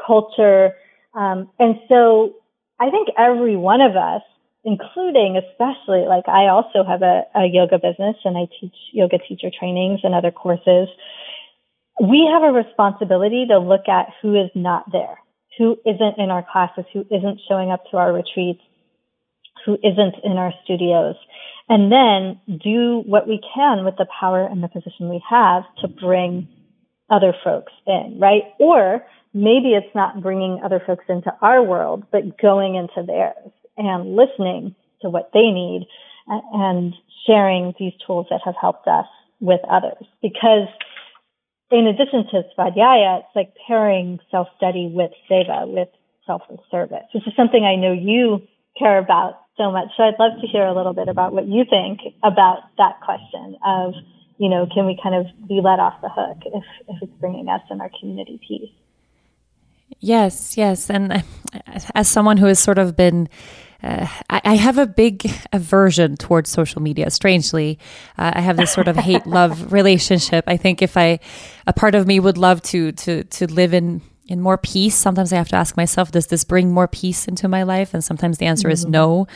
[0.06, 0.72] culture.
[1.14, 2.34] Um, and so
[2.84, 4.22] I think every one of us
[4.64, 9.50] including especially like I also have a, a yoga business and I teach yoga teacher
[9.56, 10.88] trainings and other courses.
[12.00, 15.18] We have a responsibility to look at who is not there,
[15.58, 18.62] who isn't in our classes, who isn't showing up to our retreats,
[19.66, 21.14] who isn't in our studios,
[21.68, 25.88] and then do what we can with the power and the position we have to
[25.88, 26.48] bring
[27.10, 28.42] other folks in, right?
[28.58, 34.14] Or maybe it's not bringing other folks into our world, but going into theirs and
[34.16, 35.86] listening to what they need
[36.26, 36.94] and
[37.26, 39.06] sharing these tools that have helped us
[39.40, 40.06] with others.
[40.22, 40.68] Because
[41.70, 45.88] in addition to Svadhyaya, it's like pairing self-study with seva, with
[46.26, 48.46] self-service, which is something I know you
[48.78, 49.88] care about so much.
[49.96, 53.56] So I'd love to hear a little bit about what you think about that question
[53.64, 53.94] of,
[54.38, 57.48] you know, can we kind of be let off the hook if, if it's bringing
[57.48, 58.70] us and our community peace?
[60.00, 60.90] Yes, yes.
[60.90, 61.24] And
[61.94, 63.28] as someone who has sort of been
[63.82, 67.10] uh, I, I, have a big aversion towards social media.
[67.10, 67.78] Strangely,
[68.16, 70.44] uh, I have this sort of hate love relationship.
[70.46, 71.20] I think if I,
[71.66, 74.94] a part of me would love to to to live in in more peace.
[74.94, 77.92] Sometimes I have to ask myself, does this bring more peace into my life?
[77.92, 78.72] And sometimes the answer mm-hmm.
[78.72, 79.26] is no.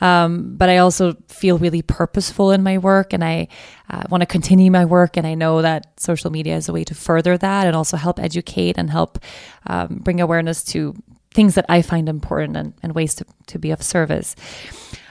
[0.00, 3.48] Um, but I also feel really purposeful in my work and I
[3.90, 5.16] uh, want to continue my work.
[5.16, 8.18] And I know that social media is a way to further that and also help
[8.18, 9.18] educate and help
[9.66, 10.94] um, bring awareness to
[11.32, 14.36] things that I find important and, and ways to, to be of service.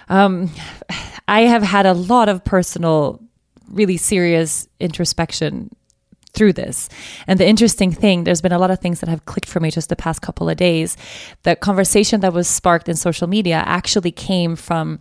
[0.10, 0.50] Um,
[1.28, 3.22] I have had a lot of personal,
[3.70, 5.70] really serious introspection
[6.34, 6.90] through this.
[7.28, 9.70] And the interesting thing, there's been a lot of things that have clicked for me
[9.70, 10.98] just the past couple of days.
[11.44, 15.00] The conversation that was sparked in social media actually came from,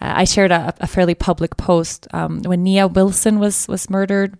[0.00, 4.38] uh, I shared a, a, fairly public post um, when Nia Wilson was was murdered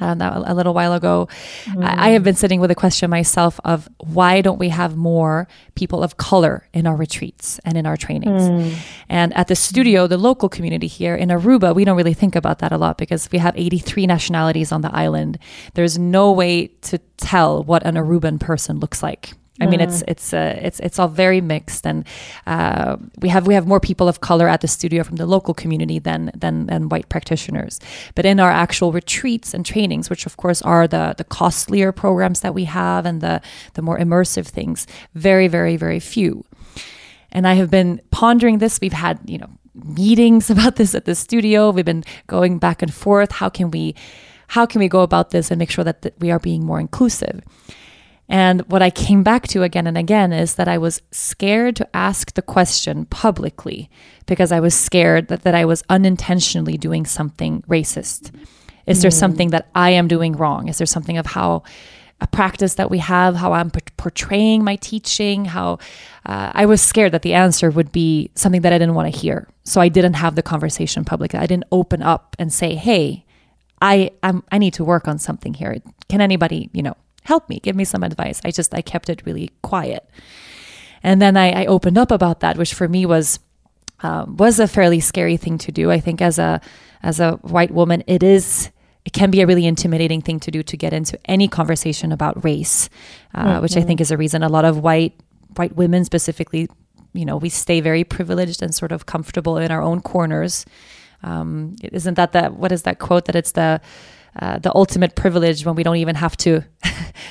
[0.00, 1.28] uh, a little while ago.
[1.64, 1.84] Mm.
[1.84, 5.48] I, I, have been sitting with a question myself of why don't we have more
[5.74, 8.42] people of color in our retreats and in our trainings?
[8.42, 8.76] Mm.
[9.08, 12.58] And at the studio, the local community here in Aruba, we don't really think about
[12.60, 15.38] that a lot because we have 83 nationalities on the island.
[15.74, 19.32] There's no way to tell what an Aruban person looks like.
[19.60, 22.06] I mean, it's it's uh, it's it's all very mixed, and
[22.46, 25.52] uh, we have we have more people of color at the studio from the local
[25.52, 27.80] community than than than white practitioners.
[28.14, 32.40] But in our actual retreats and trainings, which of course are the the costlier programs
[32.40, 33.40] that we have and the
[33.74, 36.44] the more immersive things, very very very few.
[37.32, 38.80] And I have been pondering this.
[38.80, 41.70] We've had you know meetings about this at the studio.
[41.70, 43.32] We've been going back and forth.
[43.32, 43.94] How can we
[44.48, 46.80] how can we go about this and make sure that, that we are being more
[46.80, 47.42] inclusive?
[48.28, 51.96] And what I came back to again and again is that I was scared to
[51.96, 53.90] ask the question publicly
[54.26, 58.34] because I was scared that, that I was unintentionally doing something racist.
[58.86, 59.02] Is mm.
[59.02, 60.68] there something that I am doing wrong?
[60.68, 61.62] Is there something of how
[62.20, 65.78] a practice that we have, how I'm portraying my teaching, how
[66.26, 69.18] uh, I was scared that the answer would be something that I didn't want to
[69.18, 69.48] hear.
[69.64, 71.38] So I didn't have the conversation publicly.
[71.38, 73.24] I didn't open up and say, "Hey,
[73.80, 75.76] I I'm, I need to work on something here.
[76.08, 76.96] Can anybody, you know,
[77.28, 78.40] help me, give me some advice.
[78.42, 80.02] I just, I kept it really quiet.
[81.02, 83.38] And then I, I opened up about that, which for me was,
[84.00, 85.90] um, was a fairly scary thing to do.
[85.90, 86.60] I think as a,
[87.02, 88.70] as a white woman, it is,
[89.04, 92.42] it can be a really intimidating thing to do to get into any conversation about
[92.42, 92.88] race,
[93.34, 93.62] uh, mm-hmm.
[93.62, 95.14] which I think is a reason a lot of white,
[95.56, 96.66] white women specifically,
[97.12, 100.64] you know, we stay very privileged and sort of comfortable in our own corners.
[101.22, 103.80] Um, isn't that the, what is that quote that it's the,
[104.40, 106.62] uh, the ultimate privilege when we don't even have to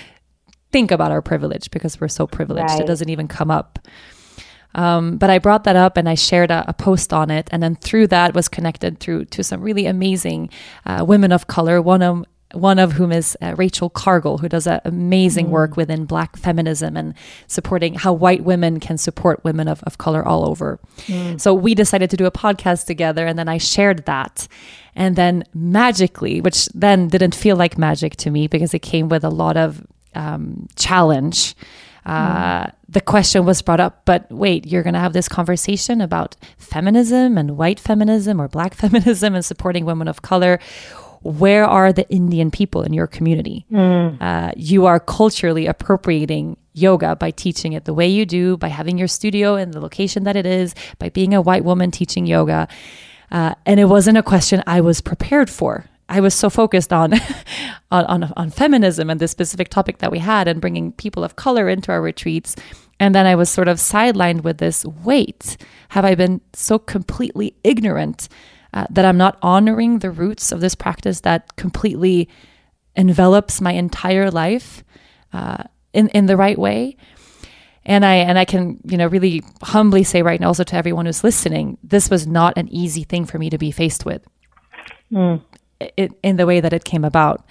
[0.71, 2.69] think about our privilege because we're so privileged.
[2.69, 2.81] Right.
[2.81, 3.79] It doesn't even come up.
[4.75, 7.63] Um, but I brought that up and I shared a, a, post on it, and
[7.63, 10.49] then through that was connected through to some really amazing
[10.85, 11.81] uh, women of color.
[11.81, 15.49] One of one of whom is uh, Rachel Cargle, who does amazing mm.
[15.49, 17.13] work within Black feminism and
[17.47, 20.79] supporting how white women can support women of, of color all over.
[21.07, 21.41] Mm.
[21.41, 24.47] So we decided to do a podcast together, and then I shared that.
[24.97, 29.23] And then magically, which then didn't feel like magic to me because it came with
[29.23, 31.55] a lot of um, challenge.
[32.05, 32.71] Uh, mm.
[32.89, 37.37] The question was brought up, but wait, you're going to have this conversation about feminism
[37.37, 40.59] and white feminism or black feminism and supporting women of color
[41.21, 43.65] where are the Indian people in your community?
[43.71, 44.21] Mm.
[44.21, 48.97] Uh, you are culturally appropriating yoga by teaching it the way you do, by having
[48.97, 52.67] your studio in the location that it is, by being a white woman teaching yoga.
[53.31, 55.85] Uh, and it wasn't a question I was prepared for.
[56.09, 57.13] I was so focused on,
[57.91, 61.35] on, on on feminism and this specific topic that we had, and bringing people of
[61.35, 62.55] color into our retreats.
[62.99, 65.57] And then I was sort of sidelined with this wait,
[65.89, 68.27] have I been so completely ignorant
[68.73, 72.27] uh, that I'm not honoring the roots of this practice that completely
[72.95, 74.83] envelops my entire life
[75.33, 75.63] uh,
[75.93, 76.95] in in the right way.
[77.87, 81.07] And I and I can you know really humbly say right now also to everyone
[81.07, 84.21] who's listening, this was not an easy thing for me to be faced with,
[85.11, 85.41] mm.
[85.79, 87.43] it, in the way that it came about.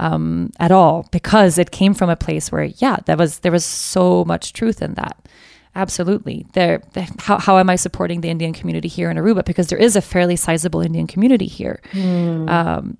[0.00, 3.64] Um, at all because it came from a place where yeah there was there was
[3.64, 5.28] so much truth in that
[5.74, 6.46] Absolutely.
[6.52, 6.82] There,
[7.18, 9.44] how, how am I supporting the Indian community here in Aruba?
[9.44, 11.80] Because there is a fairly sizable Indian community here.
[11.92, 12.50] Mm.
[12.50, 12.98] Um,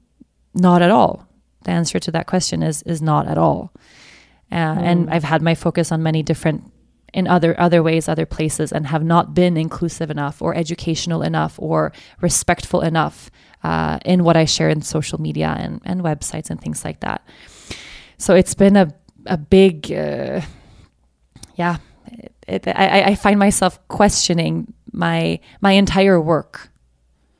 [0.54, 1.28] not at all.
[1.64, 3.72] The answer to that question is is not at all.
[4.50, 4.82] Uh, mm.
[4.82, 6.64] And I've had my focus on many different,
[7.12, 11.58] in other other ways, other places, and have not been inclusive enough, or educational enough,
[11.58, 13.30] or respectful enough
[13.64, 17.26] uh, in what I share in social media and and websites and things like that.
[18.18, 18.94] So it's been a
[19.26, 20.40] a big, uh,
[21.54, 21.76] yeah
[22.48, 26.70] it, I, I find myself questioning my my entire work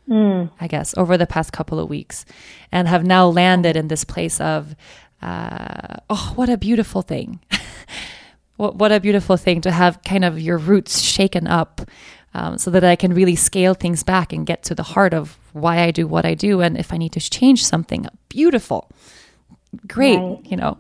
[0.09, 0.51] mm.
[0.61, 2.25] i guess over the past couple of weeks
[2.71, 4.75] and have now landed in this place of
[5.21, 7.41] uh, oh what a beautiful thing
[8.57, 11.81] what, what a beautiful thing to have kind of your roots shaken up
[12.35, 15.39] um, so that i can really scale things back and get to the heart of
[15.53, 18.91] why i do what i do and if i need to change something beautiful
[19.87, 20.39] great right.
[20.45, 20.79] you know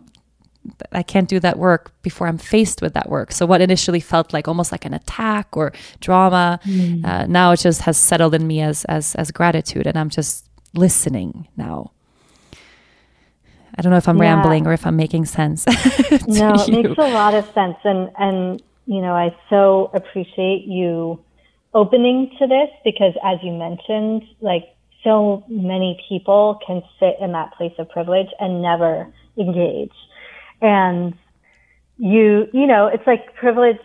[0.92, 3.32] I can't do that work before I'm faced with that work.
[3.32, 7.04] So what initially felt like almost like an attack or drama, mm.
[7.04, 10.48] uh, now it just has settled in me as as as gratitude, and I'm just
[10.74, 11.92] listening now.
[13.76, 14.34] I don't know if I'm yeah.
[14.34, 15.66] rambling or if I'm making sense.
[16.26, 21.22] no, it makes a lot of sense, and and you know I so appreciate you
[21.74, 24.64] opening to this because, as you mentioned, like
[25.04, 29.90] so many people can sit in that place of privilege and never engage
[30.62, 31.14] and
[31.98, 33.78] you, you know, it's like privilege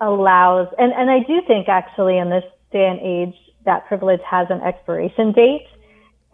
[0.00, 4.48] allows, and, and I do think actually in this day and age that privilege has
[4.50, 5.66] an expiration date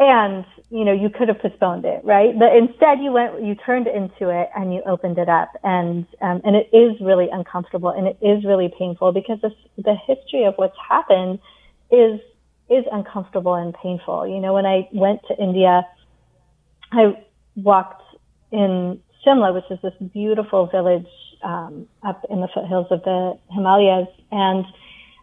[0.00, 2.36] and you know you could have postponed it right?
[2.36, 5.52] But instead you went you turned into it and you opened it up.
[5.62, 9.94] And um, and it is really uncomfortable and it is really painful because the, the
[10.06, 11.38] history of what's happened
[11.90, 12.18] is
[12.68, 14.26] is uncomfortable and painful.
[14.26, 15.86] You know when i went to india
[16.92, 17.14] i
[17.56, 18.02] walked
[18.50, 21.06] in Shimla, which is this beautiful village
[21.44, 24.08] um, up in the foothills of the Himalayas.
[24.30, 24.64] And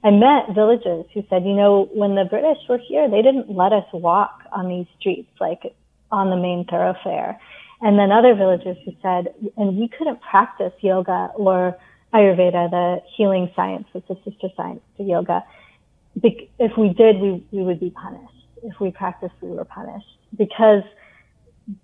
[0.08, 3.74] I met villagers who said, you know, when the British were here, they didn't let
[3.74, 5.76] us walk on these streets, like
[6.14, 7.38] on the main thoroughfare.
[7.82, 11.78] And then other villagers who said, and we couldn't practice yoga or
[12.14, 15.44] Ayurveda, the healing science, which is sister science to yoga.
[16.24, 18.34] If we did, we, we would be punished.
[18.64, 20.84] If we practiced, we were punished because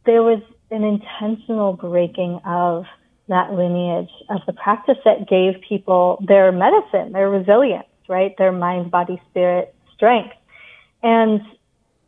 [0.06, 2.86] there was an intentional breaking of
[3.28, 8.36] that lineage of the practice that gave people their medicine, their resilience, right?
[8.38, 10.36] Their mind, body, spirit strength.
[11.02, 11.42] And,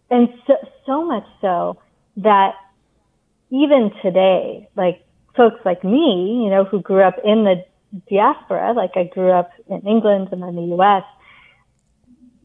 [0.10, 0.54] and so,
[0.86, 1.80] so much so
[2.18, 2.54] that
[3.52, 5.06] even today, like
[5.36, 7.66] folks like me, you know, who grew up in the
[8.10, 11.04] diaspora, like I grew up in England and then the US,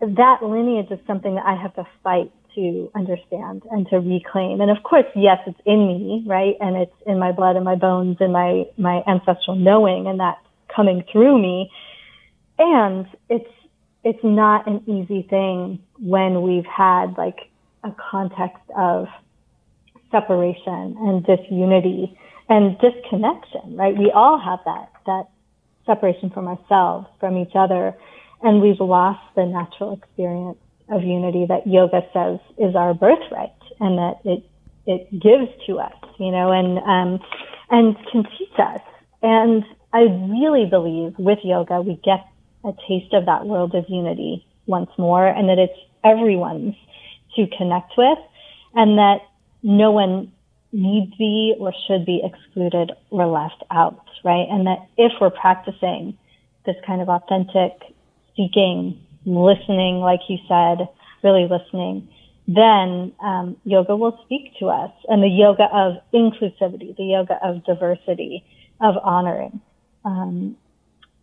[0.00, 4.60] that lineage is something that I have to fight to understand and to reclaim.
[4.60, 6.56] And of course, yes, it's in me, right?
[6.60, 10.40] And it's in my blood and my bones and my, my ancestral knowing and that's
[10.74, 11.70] coming through me.
[12.60, 13.50] And it's,
[14.04, 17.50] it's not an easy thing when we've had like
[17.82, 19.06] a context of
[20.10, 22.18] separation and disunity
[22.50, 23.96] and disconnection, right?
[23.96, 25.30] We all have that, that
[25.86, 27.96] separation from ourselves, from each other,
[28.42, 30.58] and we've lost the natural experience
[30.90, 34.44] of unity that yoga says is our birthright and that it
[34.86, 37.20] it gives to us, you know, and um,
[37.70, 38.80] and can teach us.
[39.22, 42.26] And I really believe with yoga we get
[42.64, 46.74] a taste of that world of unity once more and that it's everyone's
[47.36, 48.18] to connect with
[48.74, 49.18] and that
[49.62, 50.32] no one
[50.72, 54.46] needs be or should be excluded or left out, right?
[54.50, 56.16] And that if we're practicing
[56.66, 57.72] this kind of authentic
[58.36, 60.88] seeking, listening, like you said,
[61.22, 62.08] really listening,
[62.46, 67.64] then um, yoga will speak to us and the yoga of inclusivity, the yoga of
[67.64, 68.44] diversity,
[68.80, 69.60] of honoring.
[70.04, 70.56] Um,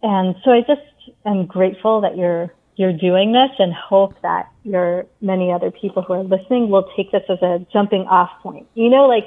[0.01, 0.81] and so I just
[1.25, 6.13] am grateful that you're you're doing this and hope that your many other people who
[6.13, 8.67] are listening will take this as a jumping off point.
[8.75, 9.25] You know, like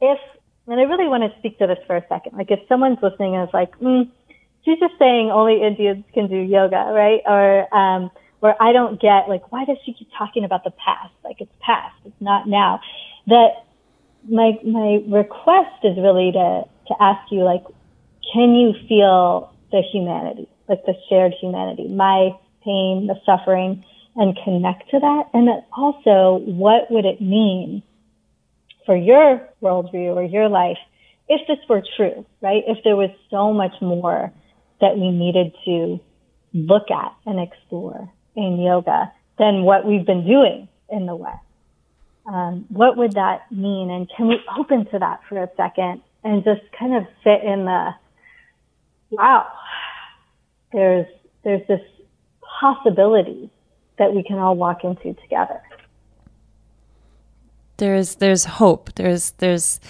[0.00, 0.18] if
[0.66, 2.36] and I really want to speak to this for a second.
[2.36, 4.10] Like if someone's listening and is like, mm,
[4.64, 7.20] she's just saying only Indians can do yoga, right?
[7.24, 8.10] Or um,
[8.40, 11.14] where I don't get like, why does she keep talking about the past?
[11.24, 12.80] Like it's past, it's not now.
[13.28, 13.64] That
[14.28, 17.64] my my request is really to to ask you like,
[18.32, 22.30] can you feel the humanity, like the shared humanity, my
[22.64, 23.84] pain, the suffering,
[24.16, 25.24] and connect to that?
[25.32, 27.82] And then also, what would it mean
[28.84, 30.78] for your worldview or your life
[31.28, 32.62] if this were true, right?
[32.66, 34.32] If there was so much more
[34.80, 36.00] that we needed to
[36.54, 41.38] look at and explore in yoga than what we've been doing in the West.
[42.26, 43.90] Um, what would that mean?
[43.90, 47.64] And can we open to that for a second and just kind of sit in
[47.64, 47.90] the,
[49.10, 49.46] wow,
[50.72, 51.06] there's,
[51.44, 51.80] there's this
[52.60, 53.50] possibility
[53.98, 55.60] that we can all walk into together.
[57.78, 58.94] There's, there's hope.
[58.94, 59.80] There's, there's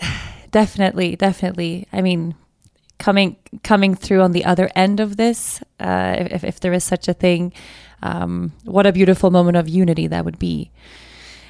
[0.50, 1.86] definitely, definitely.
[1.92, 2.34] I mean,
[2.98, 7.08] coming coming through on the other end of this, uh, if, if there is such
[7.08, 7.52] a thing,
[8.02, 10.70] um, what a beautiful moment of unity that would be.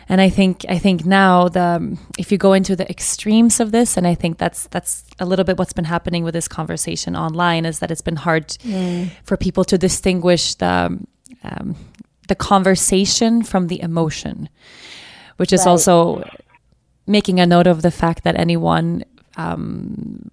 [0.09, 3.97] And I think I think now the if you go into the extremes of this,
[3.97, 7.65] and I think that's that's a little bit what's been happening with this conversation online
[7.65, 9.11] is that it's been hard mm.
[9.25, 10.99] for people to distinguish the
[11.43, 11.77] um,
[12.29, 14.49] the conversation from the emotion,
[15.39, 15.73] which is right.
[15.73, 16.23] also
[17.07, 19.05] making a note of the fact that anyone
[19.37, 20.31] um,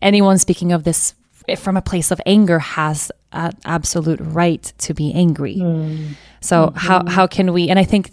[0.00, 1.14] anyone speaking of this
[1.56, 5.56] from a place of anger has an absolute right to be angry.
[5.56, 6.14] Mm.
[6.40, 6.76] So mm-hmm.
[6.76, 7.68] how how can we?
[7.68, 8.10] And I think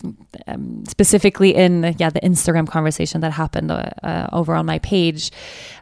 [0.47, 5.31] um, specifically in yeah the Instagram conversation that happened uh, uh, over on my page,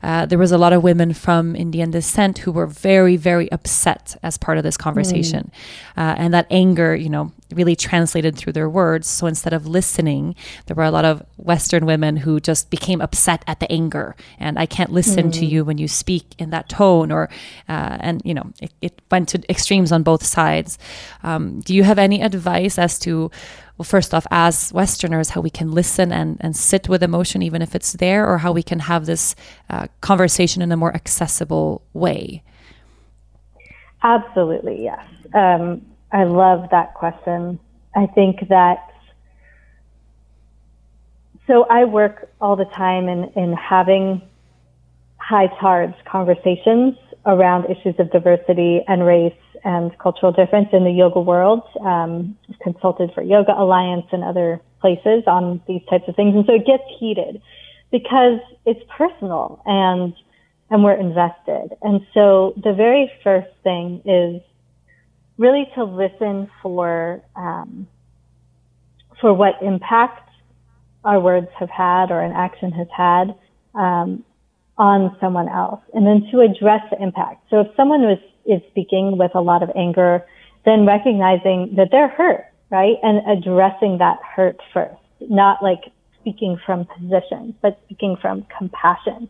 [0.02, 4.16] uh, there was a lot of women from Indian descent who were very very upset
[4.24, 5.52] as part of this conversation,
[5.98, 6.16] mm.
[6.18, 9.08] and that anger you know really translated through their words.
[9.08, 13.44] So instead of listening, there were a lot of Western women who just became upset
[13.48, 15.34] at the anger, and I can't listen mm.
[15.40, 17.30] to you when you speak in that tone, or
[17.70, 20.78] uh, and you know it, it, went to extremes on both sides.
[21.24, 23.32] Um, do you have any advice as to
[23.78, 27.63] well, first off, as Westerners, how we can listen and, and sit with emotion, even
[27.63, 29.36] if it's there, or how we can have this
[29.69, 32.43] uh, conversation in a more accessible way?
[34.03, 35.03] Absolutely, yes.
[35.34, 37.59] Um, I love that question.
[37.95, 38.89] I think that
[41.47, 44.21] so I work all the time in, in having
[45.17, 46.95] high charged conversations
[47.26, 51.63] around issues of diversity and race and cultural difference in the yoga world.
[51.82, 56.36] Um, consulted for Yoga Alliance and other places on these types of things.
[56.36, 57.41] And so it gets heated
[57.91, 60.13] because it's personal and,
[60.69, 61.69] and we're invested.
[61.82, 64.41] And so the very first thing is
[65.38, 67.88] really to listen for um,
[69.21, 70.30] for what impact
[71.03, 73.36] our words have had or an action has had
[73.74, 74.24] um,
[74.84, 77.40] on someone else, and then to address the impact.
[77.50, 80.26] So if someone was is speaking with a lot of anger,
[80.66, 85.84] then recognizing that they're hurt, right, and addressing that hurt first, not like
[86.20, 89.30] speaking from position, but speaking from compassion.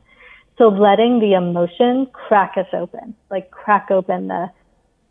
[0.57, 4.47] So letting the emotion crack us open, like crack open the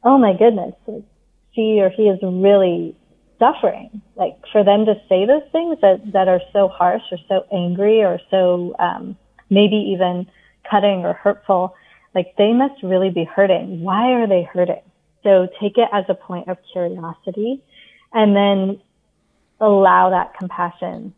[0.02, 1.04] oh my goodness, like
[1.54, 2.96] she or he is really
[3.38, 4.02] suffering.
[4.16, 8.02] Like for them to say those things that, that are so harsh or so angry
[8.02, 9.16] or so um,
[9.52, 10.26] maybe even
[10.68, 11.74] cutting or hurtful,
[12.14, 13.82] like they must really be hurting.
[13.82, 14.82] Why are they hurting?
[15.22, 17.62] So take it as a point of curiosity
[18.12, 18.80] and then
[19.60, 21.14] allow that compassion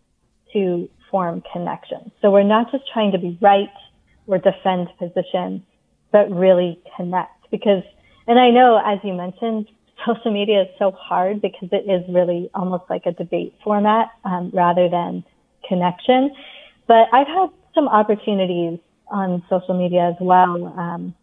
[0.52, 2.12] to form connection.
[2.20, 3.70] So we're not just trying to be right
[4.26, 5.64] or defend position,
[6.12, 7.82] but really connect because
[8.26, 9.68] and I know, as you mentioned,
[10.06, 14.50] social media is so hard because it is really almost like a debate format um,
[14.52, 15.24] rather than
[15.68, 16.30] connection.
[16.86, 21.14] But I've had some opportunities on social media as well um,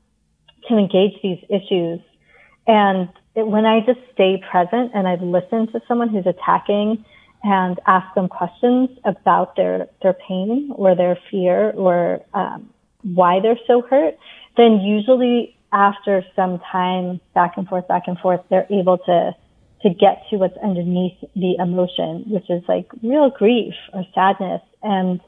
[0.67, 1.99] to engage these issues.
[2.67, 7.03] And it, when I just stay present and I listen to someone who's attacking
[7.43, 12.69] and ask them questions about their, their pain or their fear or um,
[13.01, 14.15] why they're so hurt,
[14.57, 19.35] then usually after some time back and forth, back and forth, they're able to
[19.81, 25.19] to get to what's underneath the emotion, which is like real grief or sadness, and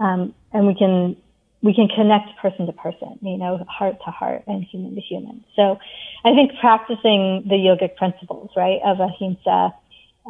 [0.00, 1.16] um, and we can
[1.62, 5.44] we can connect person to person, you know, heart to heart and human to human.
[5.56, 5.78] So
[6.24, 9.74] I think practicing the yogic principles, right, of ahimsa,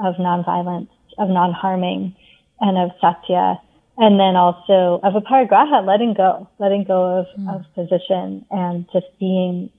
[0.03, 2.17] of nonviolence, of non-harming,
[2.61, 3.61] and of satya,
[3.97, 7.55] and then also of aparigraha, letting go, letting go of, mm.
[7.55, 9.71] of position and just being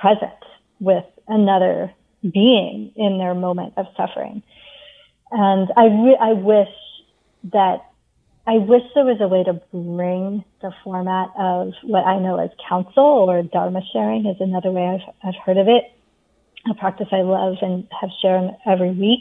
[0.00, 0.32] present
[0.80, 4.42] with another being in their moment of suffering.
[5.30, 6.68] And I, re- I wish
[7.52, 7.84] that
[8.48, 12.48] I wish there was a way to bring the format of what I know as
[12.66, 15.84] council or dharma sharing is another way I've, I've heard of it.
[16.70, 19.20] A practice I love and have shared every week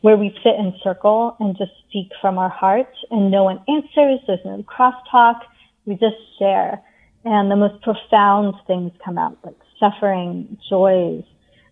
[0.00, 4.20] where we sit in circle and just speak from our hearts and no one answers.
[4.26, 5.40] There's no crosstalk.
[5.84, 6.80] We just share
[7.26, 11.24] and the most profound things come out like suffering, joys,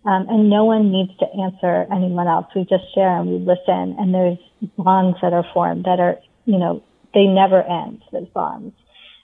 [0.05, 2.45] um, and no one needs to answer anyone else.
[2.55, 4.37] We just share and we listen and there's
[4.77, 6.83] bonds that are formed that are, you know,
[7.13, 8.75] they never end, those bonds.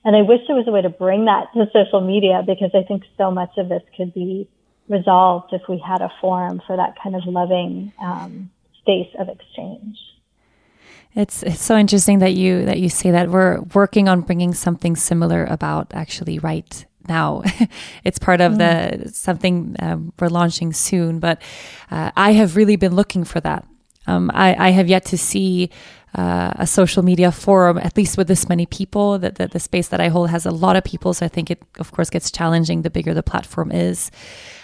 [0.03, 2.83] And I wish there was a way to bring that to social media because I
[2.87, 4.47] think so much of this could be
[4.87, 9.97] resolved if we had a forum for that kind of loving um, space of exchange.
[11.15, 14.95] It's it's so interesting that you that you say that we're working on bringing something
[14.95, 17.41] similar about actually right now.
[18.03, 18.57] it's part of mm.
[18.59, 21.41] the something um, we're launching soon, but
[21.89, 23.65] uh, I have really been looking for that.
[24.05, 25.69] Um, I, I have yet to see
[26.15, 29.19] uh, a social media forum, at least with this many people.
[29.19, 31.51] That the, the, space that I hold has a lot of people, so I think
[31.51, 34.09] it, of course, gets challenging the bigger the platform is.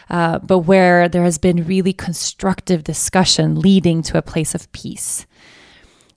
[0.10, 5.26] Uh, but where there has been really constructive discussion leading to a place of peace.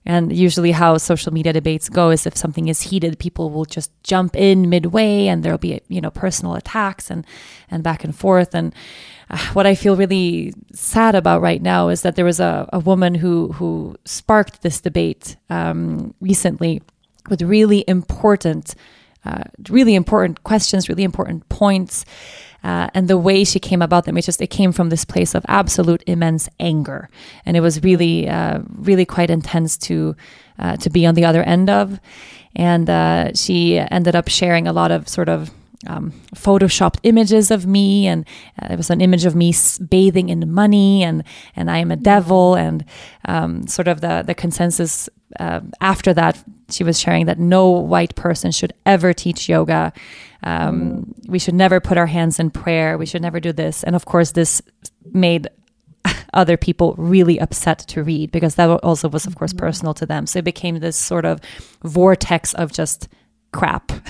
[0.07, 3.91] And usually, how social media debates go is if something is heated, people will just
[4.03, 7.25] jump in midway, and there'll be you know personal attacks and
[7.69, 8.55] and back and forth.
[8.55, 8.73] And
[9.51, 13.15] what I feel really sad about right now is that there was a, a woman
[13.15, 16.81] who who sparked this debate um, recently
[17.29, 18.75] with really important,
[19.25, 22.05] uh, really important questions, really important points.
[22.63, 25.35] Uh, and the way she came about them, it just it came from this place
[25.35, 27.09] of absolute immense anger,
[27.45, 30.15] and it was really, uh, really quite intense to
[30.59, 31.99] uh, to be on the other end of.
[32.55, 35.51] And uh, she ended up sharing a lot of sort of
[35.85, 38.25] um, photoshopped images of me, and
[38.61, 39.53] uh, there was an image of me
[39.89, 41.23] bathing in money, and
[41.55, 42.83] and I am a devil, and
[43.25, 45.09] um, sort of the the consensus
[45.39, 49.93] uh, after that, she was sharing that no white person should ever teach yoga.
[50.43, 52.97] Um, we should never put our hands in prayer.
[52.97, 54.61] We should never do this, and of course, this
[55.11, 55.47] made
[56.33, 59.65] other people really upset to read because that also was of course mm-hmm.
[59.65, 61.41] personal to them so it became this sort of
[61.83, 63.07] vortex of just
[63.51, 63.91] crap.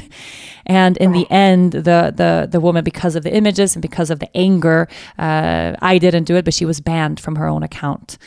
[0.69, 4.19] And in the end, the the the woman, because of the images and because of
[4.19, 8.17] the anger, uh, I didn't do it, but she was banned from her own account.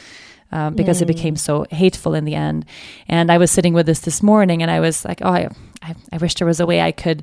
[0.52, 1.02] Um, because mm.
[1.02, 2.64] it became so hateful in the end.
[3.06, 5.48] And I was sitting with this this morning, and I was like, "Oh, I,
[5.80, 7.22] I, I wish there was a way I could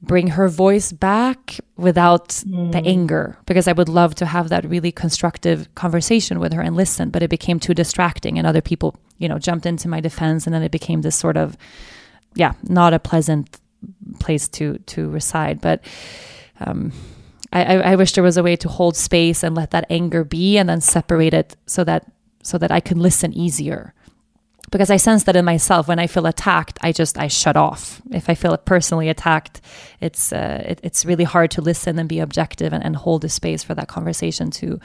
[0.00, 2.70] bring her voice back without mm.
[2.70, 6.76] the anger, because I would love to have that really constructive conversation with her and
[6.76, 7.10] listen.
[7.10, 10.54] But it became too distracting, and other people, you know, jumped into my defense, and
[10.54, 11.56] then it became this sort of
[12.34, 13.58] yeah, not a pleasant
[14.20, 15.60] place to to reside.
[15.60, 15.84] But
[16.60, 16.92] um,
[17.52, 20.58] I, I wish there was a way to hold space and let that anger be,
[20.58, 22.10] and then separate it so that
[22.42, 23.94] so that I can listen easier.
[24.70, 28.00] Because I sense that in myself, when I feel attacked, I just I shut off.
[28.10, 29.60] If I feel personally attacked,
[30.00, 33.28] it's uh, it, it's really hard to listen and be objective and, and hold a
[33.28, 34.80] space for that conversation to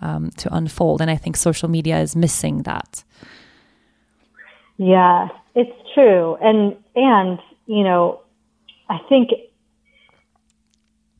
[0.00, 1.00] um, to unfold.
[1.00, 3.04] And I think social media is missing that.
[4.78, 6.36] Yeah, it's true.
[6.40, 8.20] And, and, you know,
[8.88, 9.30] I think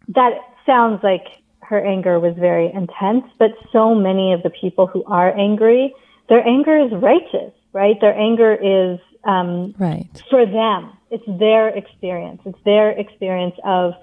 [0.09, 0.33] that
[0.67, 1.27] sounds like
[1.69, 5.95] her anger was very intense, but so many of the people who are angry,
[6.29, 7.97] their anger is righteous, right?
[8.01, 10.09] Their anger is, um, right.
[10.31, 10.93] for them.
[11.11, 12.41] It's their experience.
[12.45, 13.95] It's their experience of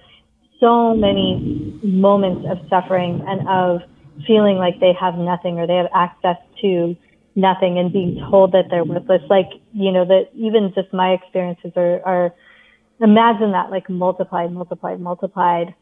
[0.59, 3.81] so many moments of suffering and of
[4.27, 6.95] feeling like they have nothing or they have access to
[7.35, 9.21] nothing and being told that they're worthless.
[9.29, 12.33] Like, you know, that even just my experiences are, are
[13.01, 15.75] imagine that like multiplied, multiplied, multiplied.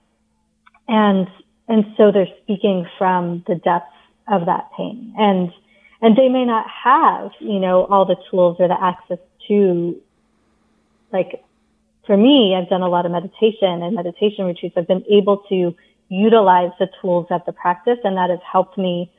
[0.87, 1.27] And,
[1.71, 3.95] and so they're speaking from the depths
[4.27, 5.13] of that pain.
[5.17, 5.53] And,
[6.01, 9.95] and they may not have, you know, all the tools or the access to,
[11.13, 11.41] like,
[12.05, 14.75] for me, I've done a lot of meditation and meditation retreats.
[14.77, 15.73] I've been able to
[16.09, 19.09] utilize the tools of the practice and that has helped me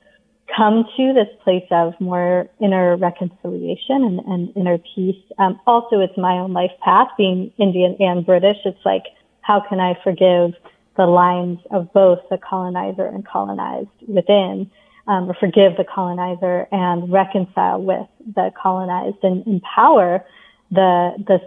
[0.55, 5.25] come to this place of more inner reconciliation and, and inner peace.
[5.39, 8.59] Um, also, it's my own life path being Indian and British.
[8.67, 9.05] It's like,
[9.41, 10.53] how can I forgive
[10.97, 14.71] the lines of both the colonizer and colonized within,
[15.07, 20.25] um, or forgive the colonizer and reconcile with the colonized and empower
[20.71, 21.39] the, the,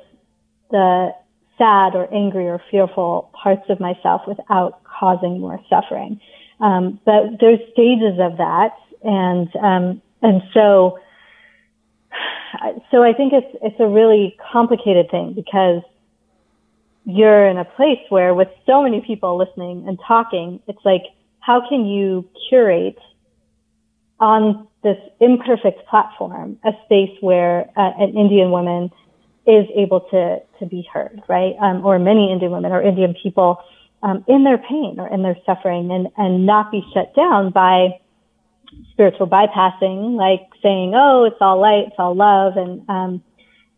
[0.72, 1.12] the
[1.58, 6.20] sad or angry or fearful parts of myself without causing more suffering.
[6.60, 10.98] Um, but there's stages of that, and um, and so
[12.92, 15.82] so I think it's it's a really complicated thing because
[17.06, 21.04] you're in a place where with so many people listening and talking, it's like
[21.40, 22.98] how can you curate
[24.20, 28.90] on this imperfect platform a space where uh, an Indian woman
[29.46, 31.54] is able to to be heard, right?
[31.62, 33.60] Um, or many Indian women or Indian people
[34.02, 38.00] um, in their pain or in their suffering, and and not be shut down by
[38.92, 43.24] spiritual bypassing, like saying, "Oh, it's all light, it's all love," and um,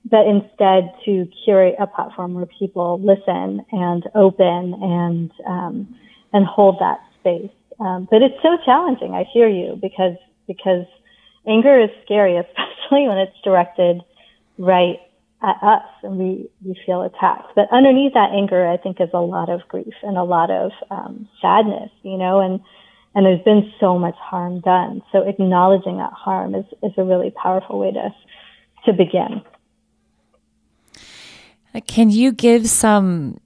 [0.09, 5.95] but instead to curate a platform where people listen and open and um,
[6.33, 7.51] and hold that space.
[7.79, 9.13] Um, but it's so challenging.
[9.13, 10.85] I hear you because because
[11.47, 14.01] anger is scary, especially when it's directed
[14.57, 14.99] right
[15.41, 17.53] at us and we, we feel attacked.
[17.55, 20.71] But underneath that anger, I think is a lot of grief and a lot of
[20.89, 22.59] um, sadness, you know, and
[23.15, 25.01] and there's been so much harm done.
[25.11, 28.13] So acknowledging that harm is, is a really powerful way to
[28.85, 29.41] to begin.
[31.81, 33.39] Can you give some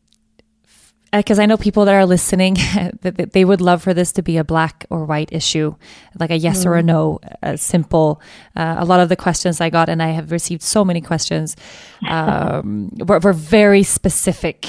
[1.13, 2.53] because I know people that are listening
[3.01, 5.75] that they would love for this to be a black or white issue,
[6.17, 6.67] like a yes mm.
[6.67, 6.85] or a mm.
[6.85, 8.21] no, a simple.
[8.55, 11.55] Uh, a lot of the questions I got, and I have received so many questions,
[12.07, 14.65] um, were, were, very specific.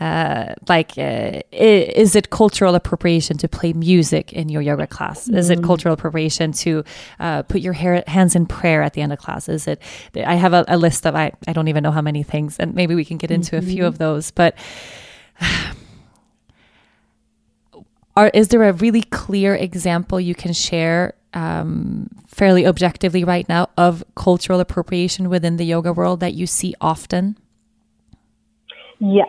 [0.00, 5.28] Uh, like, uh, is it cultural appropriation to play music in your yoga class?
[5.28, 5.64] Is it mm.
[5.64, 6.84] cultural appropriation to
[7.18, 9.48] uh, put your hair, hands in prayer at the end of class?
[9.48, 9.82] Is it?
[10.14, 12.74] I have a, a, list of I I don't even know how many things, and
[12.74, 13.66] maybe we can get into mm-hmm.
[13.66, 13.86] a few mm-hmm.
[13.86, 14.56] of those, but.
[18.16, 23.68] Are, is there a really clear example you can share um, fairly objectively right now
[23.76, 27.38] of cultural appropriation within the yoga world that you see often?
[28.98, 29.28] Yes.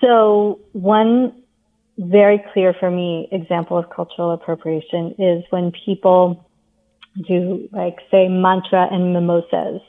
[0.00, 1.42] So, one
[1.98, 6.46] very clear for me example of cultural appropriation is when people
[7.26, 9.80] do, like, say, mantra and mimosas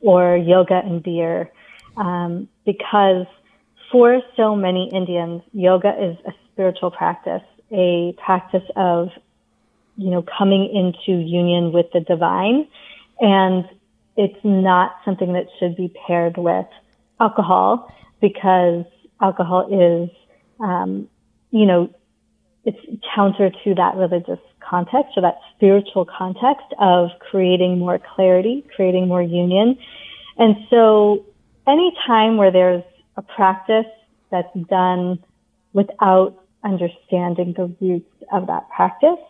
[0.00, 1.50] or yoga and beer,
[1.96, 3.26] um, because
[3.90, 9.08] for so many Indians, yoga is a spiritual practice a practice of,
[9.96, 12.68] you know, coming into union with the divine.
[13.20, 13.64] And
[14.16, 16.66] it's not something that should be paired with
[17.20, 18.84] alcohol because
[19.20, 20.10] alcohol is,
[20.60, 21.08] um,
[21.50, 21.90] you know,
[22.64, 22.78] it's
[23.14, 29.22] counter to that religious context or that spiritual context of creating more clarity, creating more
[29.22, 29.78] union.
[30.36, 31.24] And so
[31.66, 32.82] any time where there's
[33.16, 33.86] a practice
[34.30, 35.22] that's done
[35.72, 39.22] without understanding the roots of that practice,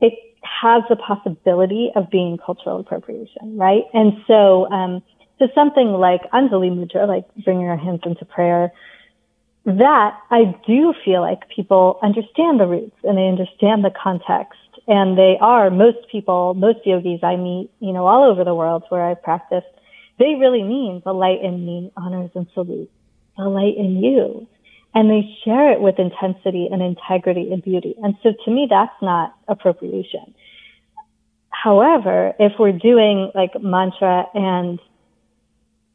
[0.00, 3.84] it has the possibility of being cultural appropriation, right?
[3.92, 5.02] And so, um,
[5.38, 8.72] so something like Anjali Mudra, like bringing our hands into prayer,
[9.66, 15.18] that I do feel like people understand the roots and they understand the context and
[15.18, 19.02] they are most people, most yogis I meet, you know, all over the world where
[19.02, 19.66] I've practiced,
[20.20, 22.92] they really mean the light in me honors and salutes
[23.36, 24.46] the light in you
[24.94, 27.94] and they share it with intensity and integrity and beauty.
[28.02, 30.34] And so to me, that's not appropriation.
[31.50, 34.78] However, if we're doing like mantra and,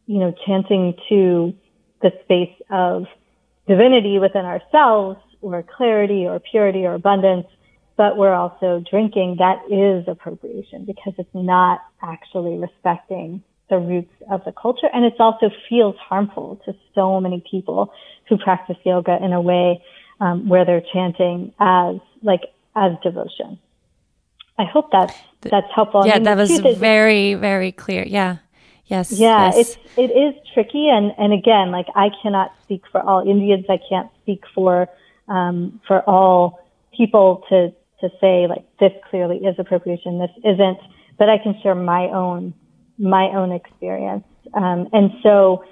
[0.08, 1.54] you know, chanting to
[2.02, 3.06] the space of
[3.68, 7.48] divinity within ourselves or clarity or purity or abundance,
[7.98, 14.44] but we're also drinking, that is appropriation because it's not actually respecting the roots of
[14.44, 14.88] the culture.
[14.94, 17.94] And it also feels harmful to so many people
[18.28, 19.84] who practice yoga in a way
[20.20, 22.42] um, where they're chanting as like
[22.76, 23.60] as devotion.
[24.58, 26.06] I hope that's that's helpful.
[26.06, 28.04] Yeah, I mean, that was very very clear.
[28.06, 28.38] Yeah.
[28.92, 29.10] Yes.
[29.14, 29.58] Yeah, yes.
[29.58, 33.66] it's it is tricky, and and again, like I cannot speak for all Indians.
[33.70, 34.90] I can't speak for
[35.30, 36.60] um, for all
[36.96, 40.80] people to to say like this clearly is appropriation, this isn't.
[41.18, 42.54] But I can share my own
[42.98, 44.26] my own experience.
[44.54, 45.64] Um, and so,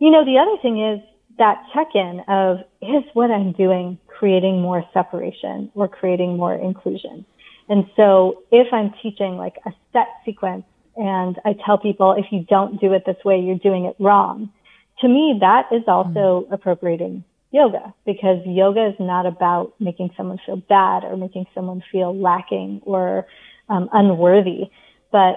[0.00, 0.98] you know, the other thing is
[1.38, 7.24] that check-in of is what I'm doing creating more separation or creating more inclusion.
[7.68, 10.64] And so if I'm teaching like a set sequence
[10.96, 14.50] and I tell people if you don't do it this way, you're doing it wrong.
[15.00, 16.52] To me, that is also mm-hmm.
[16.52, 22.16] appropriating yoga because yoga is not about making someone feel bad or making someone feel
[22.16, 23.26] lacking or
[23.68, 24.70] um, unworthy,
[25.10, 25.36] but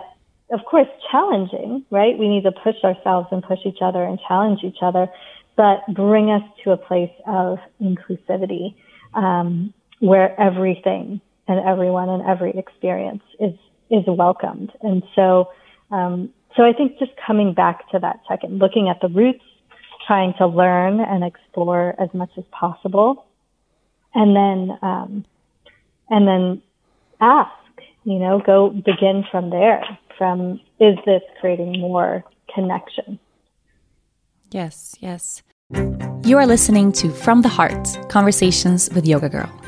[0.52, 2.18] of course, challenging, right?
[2.18, 5.08] We need to push ourselves and push each other and challenge each other,
[5.56, 8.76] but bring us to a place of inclusivity
[9.14, 13.54] um, where everything and everyone and every experience is
[13.90, 14.72] is welcomed.
[14.82, 15.50] And so,
[15.92, 19.44] um, so I think just coming back to that second, looking at the roots,
[20.06, 23.26] trying to learn and explore as much as possible,
[24.14, 25.26] and then um,
[26.10, 26.62] and then
[27.20, 27.52] ask.
[28.04, 29.84] You know, go begin from there.
[30.18, 32.24] From is this creating more
[32.54, 33.20] connection?
[34.50, 35.44] Yes, yes.
[36.24, 39.67] You are listening to From the Heart Conversations with Yoga Girl.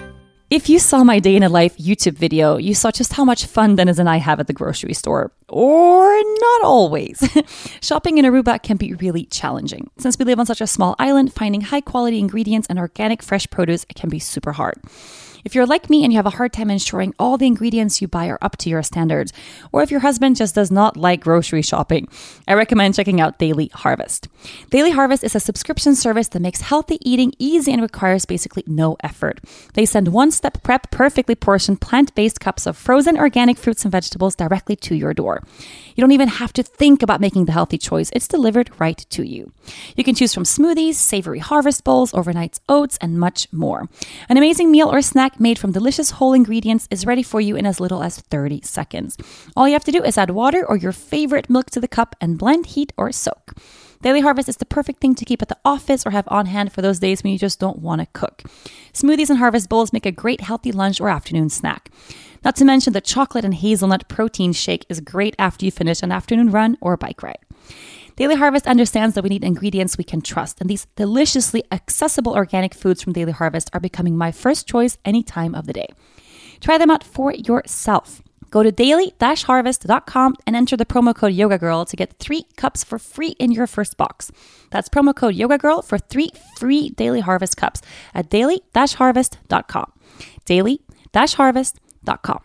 [0.49, 3.45] If you saw my day in a life YouTube video, you saw just how much
[3.45, 5.31] fun Dennis and I have at the grocery store.
[5.47, 7.23] Or not always.
[7.81, 9.91] Shopping in Aruba can be really challenging.
[9.99, 13.47] Since we live on such a small island, finding high quality ingredients and organic fresh
[13.51, 14.81] produce can be super hard.
[15.45, 18.07] If you're like me and you have a hard time ensuring all the ingredients you
[18.07, 19.31] buy are up to your standards,
[19.71, 22.07] or if your husband just does not like grocery shopping,
[22.47, 24.27] I recommend checking out Daily Harvest.
[24.69, 28.97] Daily Harvest is a subscription service that makes healthy eating easy and requires basically no
[29.01, 29.39] effort.
[29.73, 33.91] They send one step prep, perfectly portioned plant based cups of frozen organic fruits and
[33.91, 35.43] vegetables directly to your door.
[35.99, 39.21] You don't even have to think about making the healthy choice, it's delivered right to
[39.21, 39.51] you.
[39.97, 43.89] You can choose from smoothies, savory harvest bowls, overnight oats, and much more.
[44.29, 47.65] An amazing meal or snack made from delicious whole ingredients is ready for you in
[47.65, 49.17] as little as 30 seconds.
[49.57, 52.15] All you have to do is add water or your favorite milk to the cup
[52.21, 53.51] and blend, heat, or soak.
[54.01, 56.71] Daily Harvest is the perfect thing to keep at the office or have on hand
[56.71, 58.43] for those days when you just don't want to cook.
[58.93, 61.91] Smoothies and harvest bowls make a great healthy lunch or afternoon snack.
[62.41, 66.13] Not to mention the chocolate and hazelnut protein shake is great after you finish an
[66.13, 67.39] afternoon run or bike ride.
[68.15, 72.73] Daily Harvest understands that we need ingredients we can trust, and these deliciously accessible organic
[72.73, 75.87] foods from Daily Harvest are becoming my first choice any time of the day.
[76.61, 78.21] Try them out for yourself.
[78.49, 82.97] Go to daily-harvest.com and enter the promo code Yoga Girl to get three cups for
[82.97, 84.31] free in your first box.
[84.71, 87.81] That's promo code Yoga Girl for three free Daily Harvest cups
[88.13, 89.91] at daily-harvest.com.
[90.45, 92.39] Daily-harvest.com.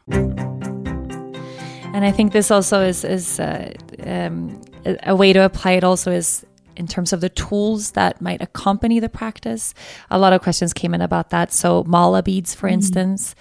[1.95, 3.73] And I think this also is is uh,
[4.05, 4.61] um,
[5.05, 6.45] a way to apply it also is
[6.77, 9.75] in terms of the tools that might accompany the practice.
[10.11, 11.53] A lot of questions came in about that.
[11.53, 12.73] So mala beads, for mm.
[12.73, 13.37] instance.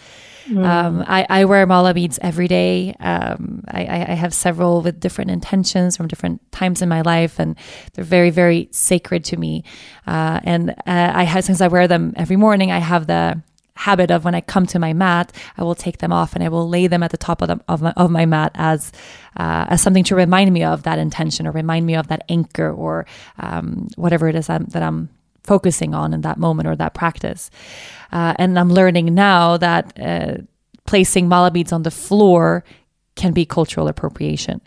[0.48, 0.66] Mm.
[0.66, 2.94] Um, I, I, wear mala beads every day.
[3.00, 7.56] Um, I, I, have several with different intentions from different times in my life, and
[7.94, 9.64] they're very, very sacred to me.
[10.06, 13.42] Uh, and uh, I have, since I wear them every morning, I have the
[13.76, 16.50] habit of when I come to my mat, I will take them off and I
[16.50, 18.92] will lay them at the top of, the, of, my, of my mat as
[19.36, 22.72] uh, as something to remind me of that intention or remind me of that anchor
[22.72, 23.06] or
[23.40, 25.10] um, whatever it is I'm, that I'm
[25.44, 27.50] focusing on in that moment or that practice.
[28.12, 30.38] Uh, and I'm learning now that uh,
[30.86, 32.64] placing mala beads on the floor
[33.16, 34.62] can be cultural appropriation.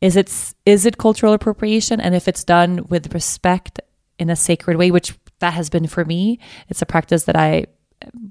[0.00, 2.00] Is it is it cultural appropriation?
[2.00, 3.80] And if it's done with respect
[4.18, 6.38] in a sacred way, which that has been for me,
[6.68, 7.66] it's a practice that I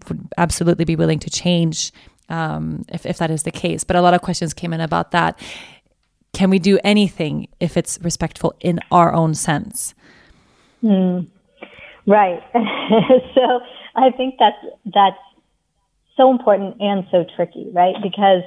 [0.07, 1.91] would absolutely be willing to change
[2.30, 3.84] um, if, if that is the case.
[3.84, 5.39] But a lot of questions came in about that.
[6.34, 9.93] Can we do anything if it's respectful in our own sense?
[10.84, 11.27] Mm.
[12.10, 12.41] Right.
[13.36, 13.60] so
[13.95, 15.18] I think that's that's
[16.18, 17.95] so important and so tricky, right?
[18.01, 18.41] Because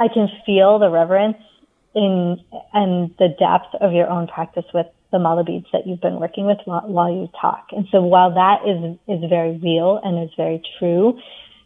[0.00, 1.38] I can feel the reverence
[1.94, 2.38] in
[2.72, 6.46] and the depth of your own practice with the mala beads that you've been working
[6.46, 7.68] with while, while you talk.
[7.70, 11.16] And so while that is, is very real and is very true,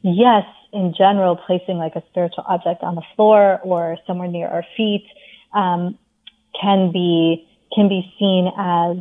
[0.03, 0.45] yes,
[0.75, 5.07] in general, placing like a spiritual object on the floor or somewhere near our feet,
[5.55, 5.99] um,
[6.61, 8.99] can be, can be seen as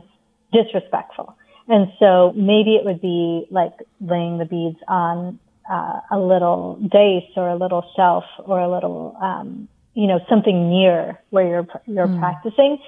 [0.53, 1.36] disrespectful.
[1.67, 5.39] And so maybe it would be like laying the beads on
[5.69, 10.69] uh, a little vase or a little shelf or a little, um, you know, something
[10.69, 12.19] near where you're you're mm.
[12.19, 12.79] practicing.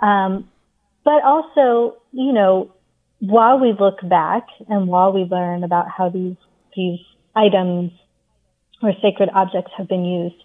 [0.00, 0.48] Um,
[1.04, 2.72] but also, you know,
[3.20, 6.36] while we look back and while we learn about how these,
[6.74, 6.98] these
[7.36, 7.92] items
[8.82, 10.36] or sacred objects have been used,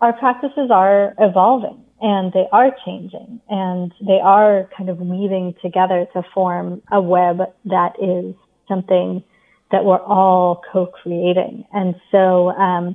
[0.00, 6.06] our practices are evolving and they are changing and they are kind of weaving together
[6.12, 8.34] to form a web that is
[8.68, 9.24] something
[9.72, 11.64] that we're all co-creating.
[11.72, 12.94] And so, um,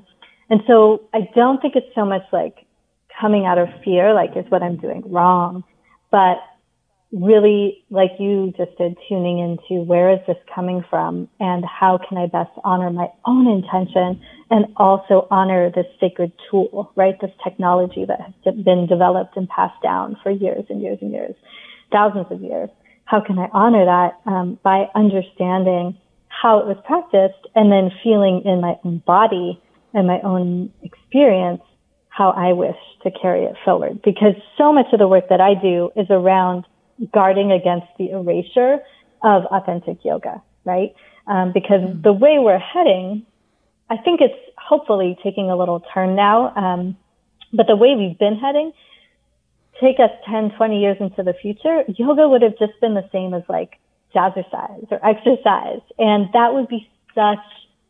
[0.51, 2.67] and so I don't think it's so much like
[3.19, 5.63] coming out of fear, like is what I'm doing wrong,
[6.11, 6.37] but
[7.11, 12.17] really, like you just did, tuning into where is this coming from and how can
[12.17, 17.15] I best honor my own intention and also honor this sacred tool, right?
[17.19, 21.35] This technology that has been developed and passed down for years and years and years,
[21.91, 22.69] thousands of years.
[23.05, 25.97] How can I honor that um, by understanding
[26.27, 29.59] how it was practiced and then feeling in my own body
[29.95, 31.61] and my own experience
[32.09, 34.01] how I wish to carry it forward?
[34.03, 36.65] Because so much of the work that I do is around
[37.13, 38.79] guarding against the erasure
[39.23, 40.93] of authentic yoga, right?
[41.29, 42.01] um, because mm.
[42.03, 43.25] the way we're heading,
[43.89, 46.53] I think it's hopefully taking a little turn now.
[46.55, 46.97] Um,
[47.53, 48.73] but the way we've been heading,
[49.79, 53.33] take us 10, 20 years into the future, yoga would have just been the same
[53.33, 53.79] as like
[54.13, 55.81] jazzercise or exercise.
[55.97, 57.37] And that would be such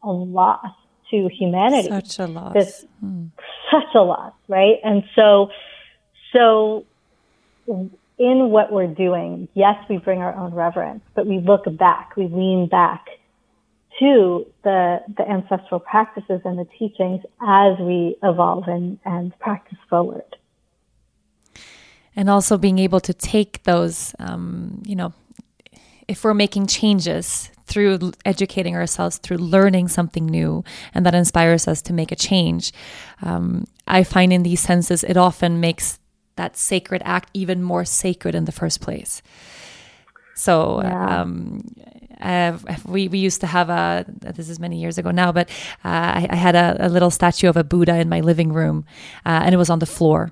[0.03, 0.73] a loss
[1.11, 1.89] to humanity.
[1.89, 2.53] Such a loss.
[2.53, 3.31] This, mm.
[3.71, 4.77] Such a loss, right?
[4.83, 5.49] And so,
[6.33, 6.85] so
[8.19, 12.23] in what we're doing, yes, we bring our own reverence, but we look back, we
[12.23, 13.05] lean back
[13.99, 20.35] to the, the ancestral practices and the teachings as we evolve and, and practice forward.
[22.15, 25.13] And also being able to take those, um, you know,
[26.07, 30.63] if we're making changes through educating ourselves, through learning something new,
[30.93, 32.73] and that inspires us to make a change,
[33.21, 35.99] um, I find in these senses it often makes
[36.39, 39.21] that sacred act even more sacred in the first place.
[40.35, 41.21] So, yeah.
[41.21, 41.67] um,
[42.21, 45.49] uh, we, we used to have a, this is many years ago now, but
[45.83, 48.85] uh, I, I, had a, a, little statue of a Buddha in my living room,
[49.25, 50.31] uh, and it was on the floor.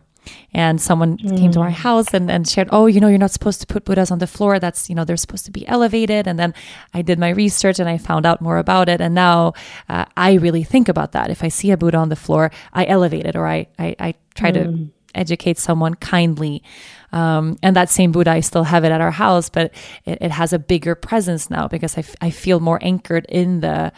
[0.54, 1.38] And someone mm.
[1.38, 3.86] came to our house and, and shared, oh, you know, you're not supposed to put
[3.86, 4.60] Buddhas on the floor.
[4.60, 6.28] That's, you know, they're supposed to be elevated.
[6.28, 6.54] And then
[6.94, 9.00] I did my research and I found out more about it.
[9.00, 9.54] And now
[9.88, 11.30] uh, I really think about that.
[11.30, 14.16] If I see a Buddha on the floor, I elevate it or I, I, I
[14.36, 14.56] try mm.
[14.56, 16.64] to educate someone kindly.
[17.12, 19.74] Um, and that same Buddha, I still have it at our house, but
[20.06, 23.62] it, it has a bigger presence now because I, f- I feel more anchored in
[23.62, 23.92] the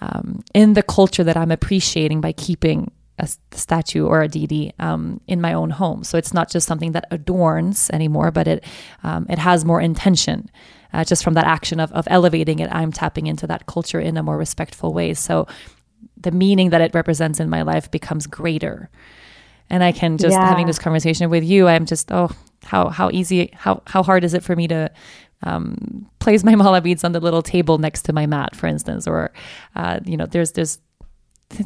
[0.00, 5.20] um, in the culture that I'm appreciating by keeping a statue or a deity um,
[5.28, 6.02] in my own home.
[6.02, 8.64] So it's not just something that adorns anymore, but it
[9.02, 10.50] um, it has more intention.
[10.92, 14.18] Uh, just from that action of, of elevating it, I'm tapping into that culture in
[14.18, 15.14] a more respectful way.
[15.14, 15.46] So
[16.18, 18.90] the meaning that it represents in my life becomes greater
[19.72, 20.46] and I can just yeah.
[20.46, 21.66] having this conversation with you.
[21.66, 22.30] I'm just oh
[22.64, 24.92] how how easy how how hard is it for me to
[25.42, 29.08] um, place my mala beads on the little table next to my mat, for instance,
[29.08, 29.32] or
[29.74, 30.78] uh, you know there's there's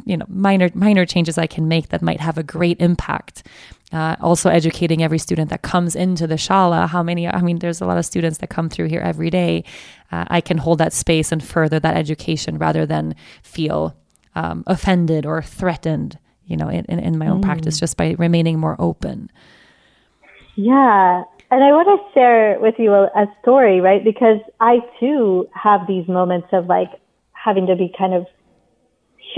[0.05, 3.45] you know minor minor changes I can make that might have a great impact.
[3.93, 6.89] Uh, also educating every student that comes into the shala.
[6.89, 7.27] How many?
[7.27, 9.63] I mean, there's a lot of students that come through here every day.
[10.11, 13.95] Uh, I can hold that space and further that education rather than feel
[14.35, 17.45] um, offended or threatened you know, in, in my own mm.
[17.45, 19.29] practice just by remaining more open.
[20.55, 21.23] Yeah.
[21.49, 24.03] And I want to share with you a, a story, right?
[24.03, 26.89] Because I too have these moments of like
[27.31, 28.25] having to be kind of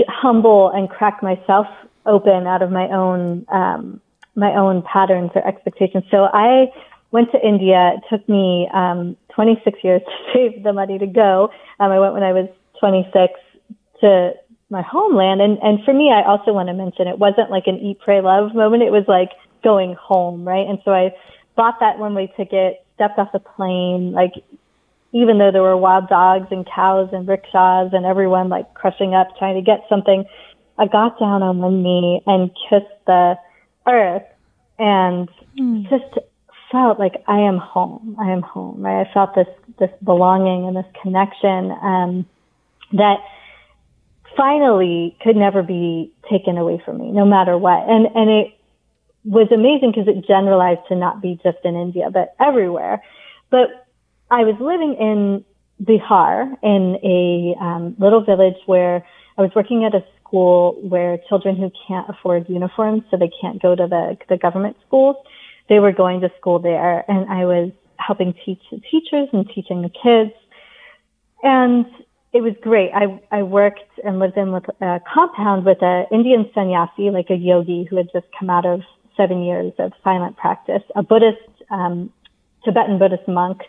[0.08, 1.66] humble and crack myself
[2.06, 4.00] open out of my own, um,
[4.34, 6.04] my own patterns or expectations.
[6.10, 6.72] So I
[7.10, 7.92] went to India.
[7.96, 11.50] It took me, um, 26 years to save the money to go.
[11.78, 12.48] Um, I went when I was
[12.80, 13.34] 26
[14.00, 14.32] to
[14.70, 15.40] my homeland.
[15.40, 18.20] And, and for me, I also want to mention it wasn't like an eat, pray,
[18.20, 18.82] love moment.
[18.82, 19.30] It was like
[19.62, 20.66] going home, right?
[20.66, 21.10] And so I
[21.56, 24.32] bought that one way ticket, stepped off the plane, like
[25.12, 29.28] even though there were wild dogs and cows and rickshaws and everyone like crushing up
[29.38, 30.24] trying to get something,
[30.78, 33.34] I got down on one knee and kissed the
[33.88, 34.22] earth
[34.78, 35.90] and mm.
[35.90, 36.18] just
[36.70, 38.16] felt like I am home.
[38.20, 39.06] I am home, right?
[39.06, 39.48] I felt this,
[39.78, 42.26] this belonging and this connection, um,
[42.92, 43.16] that
[44.36, 47.88] finally could never be taken away from me, no matter what.
[47.88, 48.48] And, and it
[49.24, 53.02] was amazing because it generalized to not be just in India, but everywhere.
[53.50, 53.86] But
[54.30, 55.44] I was living in
[55.82, 59.04] Bihar in a um, little village where
[59.36, 63.60] I was working at a school where children who can't afford uniforms, so they can't
[63.60, 65.16] go to the, the government schools,
[65.68, 67.04] they were going to school there.
[67.10, 70.32] And I was helping teach the teachers and teaching the kids.
[71.42, 71.86] And
[72.32, 72.90] it was great.
[72.94, 77.34] I, I worked and lived in with a compound with an Indian sannyasi, like a
[77.34, 78.82] yogi who had just come out of
[79.16, 82.12] seven years of silent practice, a Buddhist, um,
[82.64, 83.62] Tibetan Buddhist monk,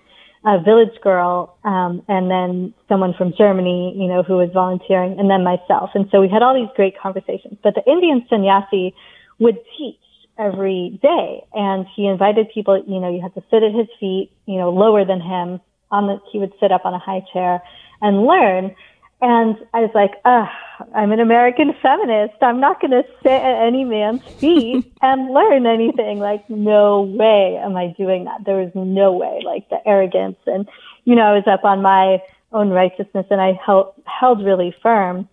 [0.45, 5.29] a village girl, um, and then someone from Germany, you know, who was volunteering, and
[5.29, 5.91] then myself.
[5.95, 7.57] And so we had all these great conversations.
[7.63, 8.93] But the Indian sannyasi
[9.39, 9.97] would teach
[10.37, 12.83] every day, and he invited people.
[12.87, 15.61] You know, you had to sit at his feet, you know, lower than him.
[15.91, 17.61] On the, he would sit up on a high chair
[18.01, 18.75] and learn.
[19.21, 20.47] And I was like, Ugh,
[20.95, 22.35] I'm an American feminist.
[22.41, 26.19] I'm not going to sit at any man's feet and learn anything.
[26.19, 28.45] Like, no way am I doing that.
[28.45, 30.37] There was no way, like the arrogance.
[30.45, 30.67] And,
[31.05, 32.19] you know, I was up on my
[32.51, 35.29] own righteousness and I held, held really firm.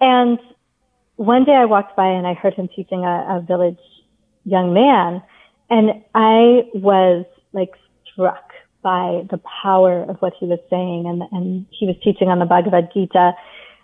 [0.00, 0.38] And
[1.16, 3.78] one day I walked by and I heard him teaching a, a village
[4.44, 5.22] young man
[5.70, 7.72] and I was like
[8.12, 8.53] struck
[8.84, 11.06] by the power of what he was saying.
[11.08, 13.32] And, and he was teaching on the Bhagavad Gita.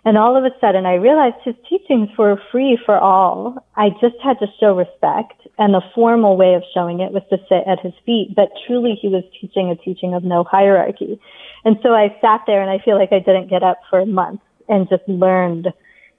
[0.05, 3.65] And all of a sudden I realized his teachings were free for all.
[3.75, 7.37] I just had to show respect and the formal way of showing it was to
[7.49, 11.19] sit at his feet, but truly he was teaching a teaching of no hierarchy.
[11.65, 14.43] And so I sat there and I feel like I didn't get up for months
[14.69, 15.67] and just learned,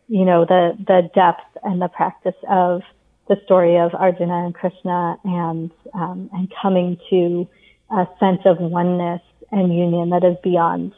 [0.09, 2.83] you know, the, the depth and the practice of
[3.29, 7.49] the story of Arjuna and Krishna and, um, and coming to
[7.93, 9.21] a sense of oneness
[9.51, 10.93] and union that is beyond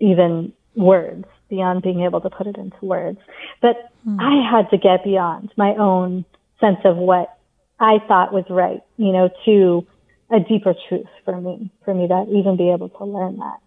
[0.00, 3.18] even words, beyond being able to put it into words.
[3.62, 4.18] But mm.
[4.20, 6.24] I had to get beyond my own
[6.60, 7.38] sense of what
[7.80, 9.86] I thought was right, you know, to
[10.30, 13.58] a deeper truth for me, for me to even be able to learn that.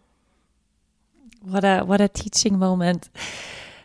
[1.41, 3.09] What a what a teaching moment.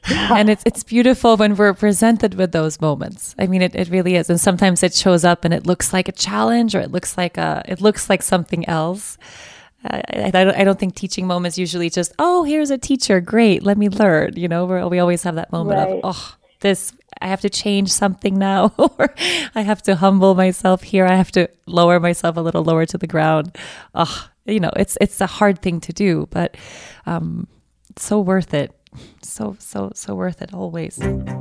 [0.11, 3.35] and it's it's beautiful when we're presented with those moments.
[3.39, 4.29] I mean, it, it really is.
[4.29, 7.39] And sometimes it shows up and it looks like a challenge or it looks like
[7.39, 9.17] a it looks like something else.
[9.87, 13.63] I, I, don't, I don't think teaching moments usually just oh here's a teacher great
[13.63, 15.89] let me learn you know we we always have that moment right.
[15.89, 19.15] of oh this I have to change something now or
[19.55, 22.97] I have to humble myself here I have to lower myself a little lower to
[22.97, 23.59] the ground
[23.95, 26.57] oh you know it's it's a hard thing to do but
[27.05, 27.47] um
[27.97, 28.73] so worth it
[29.23, 30.99] so so so worth it always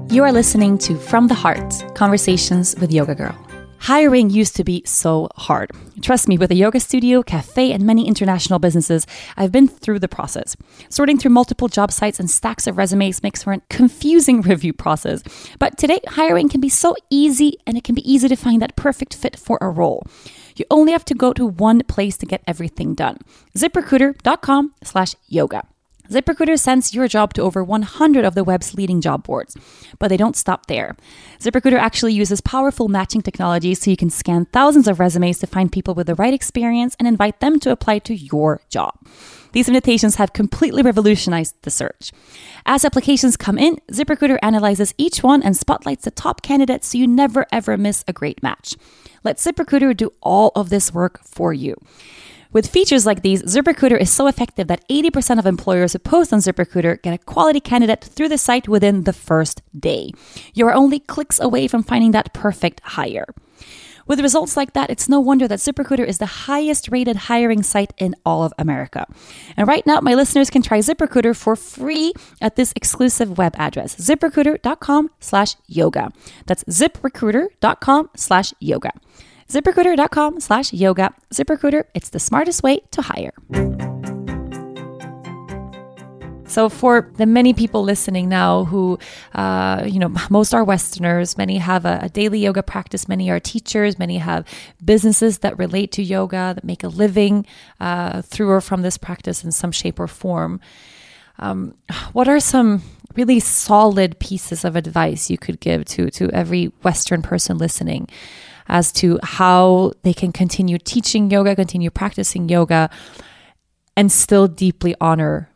[0.10, 3.38] you are listening to from the heart conversations with yoga girl
[3.84, 5.72] Hiring used to be so hard.
[6.02, 10.08] Trust me, with a yoga studio, cafe, and many international businesses, I've been through the
[10.08, 10.56] process.
[10.88, 15.22] Sorting through multiple job sites and stacks of resumes makes for a confusing review process.
[15.60, 18.78] But today, hiring can be so easy and it can be easy to find that
[18.78, 20.08] perfect fit for a role.
[20.56, 23.18] You only have to go to one place to get everything done.
[23.58, 25.68] ZipRecruiter.com slash yoga.
[26.14, 29.58] ZipRecruiter sends your job to over 100 of the web's leading job boards.
[29.98, 30.96] But they don't stop there.
[31.40, 35.72] ZipRecruiter actually uses powerful matching technology so you can scan thousands of resumes to find
[35.72, 38.94] people with the right experience and invite them to apply to your job.
[39.54, 42.12] These invitations have completely revolutionized the search.
[42.64, 47.08] As applications come in, ZipRecruiter analyzes each one and spotlights the top candidates so you
[47.08, 48.76] never ever miss a great match.
[49.24, 51.76] Let ZipRecruiter do all of this work for you.
[52.54, 56.40] With features like these, ZipRecruiter is so effective that 80% of employers who post on
[56.40, 60.12] ZipRecruiter get a quality candidate through the site within the first day.
[60.54, 63.26] You are only clicks away from finding that perfect hire.
[64.06, 67.94] With results like that, it's no wonder that ZipRecruiter is the highest rated hiring site
[67.98, 69.08] in all of America.
[69.58, 73.96] And right now, my listeners can try ZipRecruiter for free at this exclusive web address,
[73.96, 76.12] ziprecruiter.com slash yoga.
[76.46, 78.92] That's ziprecruiter.com slash yoga
[79.54, 81.14] ziprecruiter.com slash yoga.
[81.32, 83.34] ZipRecruiter, it's the smartest way to hire.
[86.48, 89.00] So, for the many people listening now who,
[89.34, 93.40] uh, you know, most are Westerners, many have a, a, daily yoga practice, many are
[93.40, 94.46] teachers, many have
[94.84, 97.48] businesses that relate to yoga, that make a living
[97.80, 100.62] uh, through or from this practice in some shape or form.
[101.40, 101.74] Um,
[102.12, 102.84] what are some
[103.16, 108.10] really solid pieces of advice you could give to, to every Western person listening?
[108.68, 112.90] As to how they can continue teaching yoga, continue practicing yoga,
[113.96, 115.50] and still deeply honor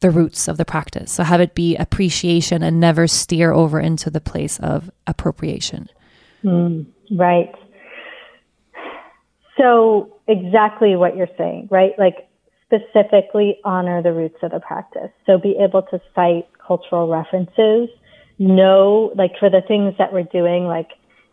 [0.00, 1.12] the roots of the practice.
[1.12, 5.88] So have it be appreciation and never steer over into the place of appropriation.
[6.42, 7.54] Mm, right.
[9.58, 11.92] So exactly what you're saying, right?
[11.98, 12.28] Like
[12.64, 15.10] specifically honor the roots of the practice.
[15.26, 17.88] So be able to cite cultural references.
[18.38, 20.88] Know, like for the things that we're doing, like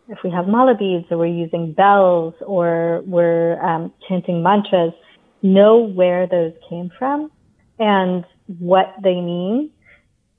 [0.08, 4.92] if we have mala beads or we're using bells or we're um, chanting mantras,
[5.42, 7.30] know where those came from
[7.78, 8.24] and
[8.58, 9.70] what they mean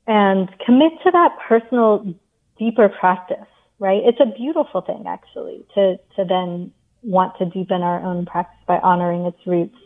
[0.08, 2.14] and commit to that personal
[2.58, 3.48] deeper practice,
[3.78, 4.02] right?
[4.04, 6.72] It's a beautiful thing actually to, to then
[7.04, 9.78] want to deepen our own practice by honoring its roots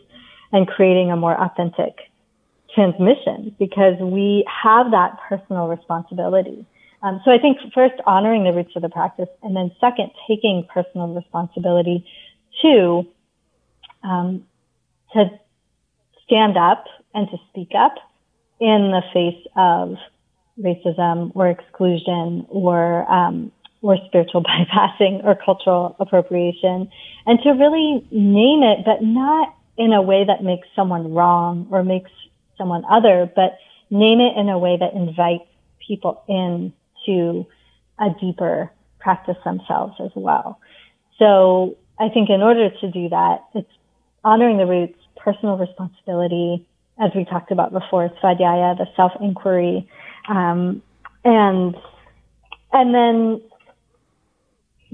[0.50, 1.94] and creating a more authentic
[2.74, 6.66] transmission because we have that personal responsibility
[7.04, 10.66] um, so I think first honoring the roots of the practice, and then second taking
[10.72, 12.06] personal responsibility
[12.62, 13.06] to
[14.02, 14.44] um,
[15.12, 15.26] to
[16.24, 17.96] stand up and to speak up
[18.58, 19.96] in the face of
[20.58, 23.52] racism or exclusion or um,
[23.82, 26.90] or spiritual bypassing or cultural appropriation,
[27.26, 31.84] and to really name it, but not in a way that makes someone wrong or
[31.84, 32.10] makes
[32.56, 33.58] someone other, but
[33.90, 35.44] name it in a way that invites
[35.86, 36.72] people in
[37.06, 37.46] to
[37.98, 40.58] a deeper practice themselves as well.
[41.18, 43.70] So I think in order to do that, it's
[44.24, 46.66] honoring the roots, personal responsibility,
[46.98, 49.88] as we talked about before, svadhyaya, the self-inquiry,
[50.28, 50.82] um,
[51.24, 51.76] and
[52.72, 53.40] and then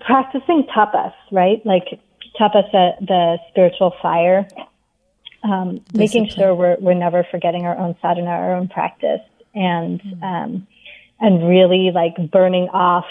[0.01, 1.65] practicing tapas, right?
[1.65, 2.01] Like
[2.39, 4.47] tapas, the, the spiritual fire,
[5.43, 9.21] um, making sure we're we're never forgetting our own sadhana, our own practice,
[9.55, 10.23] and mm-hmm.
[10.23, 10.67] um,
[11.21, 13.07] and really like burning off.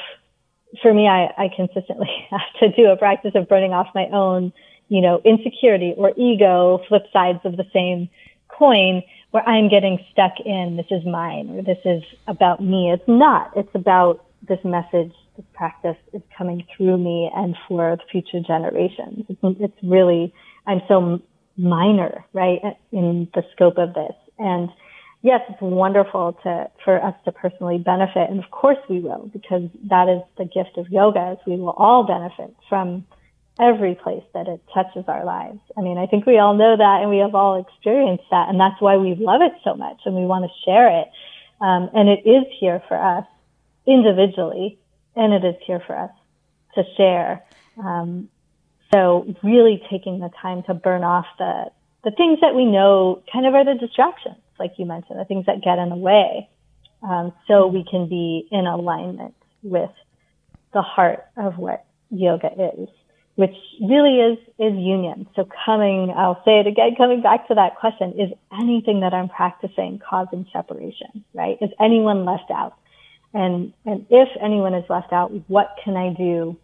[0.82, 4.52] For me, I, I consistently have to do a practice of burning off my own,
[4.88, 8.10] you know, insecurity or ego, flip sides of the same
[8.48, 12.92] coin, where I'm getting stuck in this is mine or this is about me.
[12.92, 13.52] It's not.
[13.56, 19.26] It's about this message, this practice is coming through me and for the future generations.
[19.30, 20.34] It's really,
[20.66, 21.22] I'm so
[21.58, 22.60] minor, right,
[22.92, 24.16] in the scope of this.
[24.40, 24.70] And
[25.22, 28.30] yes, it's wonderful to, for us to personally benefit.
[28.30, 31.76] And of course we will, because that is the gift of yoga is we will
[31.78, 33.06] all benefit from
[33.60, 35.60] every place that it touches our lives.
[35.78, 38.48] I mean, I think we all know that and we have all experienced that.
[38.48, 41.08] And that's why we love it so much and we want to share it.
[41.60, 43.26] Um, and it is here for us
[43.86, 44.80] individually
[45.16, 46.12] and it is here for us
[46.76, 47.44] to share.
[47.78, 48.30] Um,
[48.94, 51.66] so really taking the time to burn off the,
[52.06, 55.46] the things that we know kind of are the distractions, like you mentioned, the things
[55.46, 56.50] that get in the way.
[57.02, 59.92] Um, so we can be in alignment with
[60.74, 62.90] the heart of what yoga is,
[63.36, 65.28] which really is, is union.
[65.36, 69.30] So coming, I'll say it again, coming back to that question, is anything that I'm
[69.30, 71.58] practicing causing separation, right?
[71.62, 72.76] Is anyone left out?
[73.34, 76.58] And, and if anyone is left out, what can I do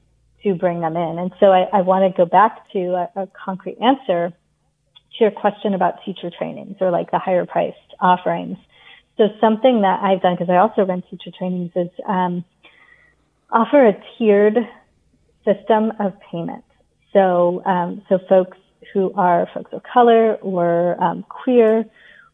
[0.43, 1.19] to bring them in?
[1.19, 4.33] And so I, I want to go back to a, a concrete answer
[5.18, 8.57] to your question about teacher trainings or like the higher priced offerings.
[9.18, 12.43] So something that I've done, because I also run teacher trainings, is um,
[13.49, 14.57] offer a tiered
[15.45, 16.66] system of payment.
[17.13, 18.57] So, um, so folks
[18.93, 21.86] who are folks of color or um, queer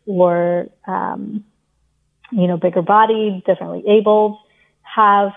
[0.08, 1.46] or um,
[2.32, 4.38] you know, bigger bodied, differently abled,
[4.82, 5.32] have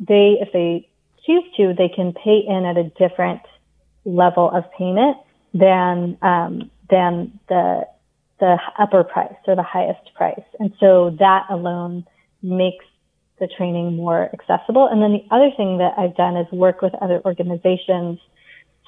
[0.00, 0.88] they, if they
[1.26, 3.42] choose to, they can pay in at a different
[4.04, 5.16] level of payment
[5.52, 7.86] than, um, than the,
[8.40, 10.44] the upper price or the highest price.
[10.58, 12.04] And so that alone
[12.42, 12.84] makes
[13.40, 14.88] the training more accessible.
[14.90, 18.18] And then the other thing that I've done is work with other organizations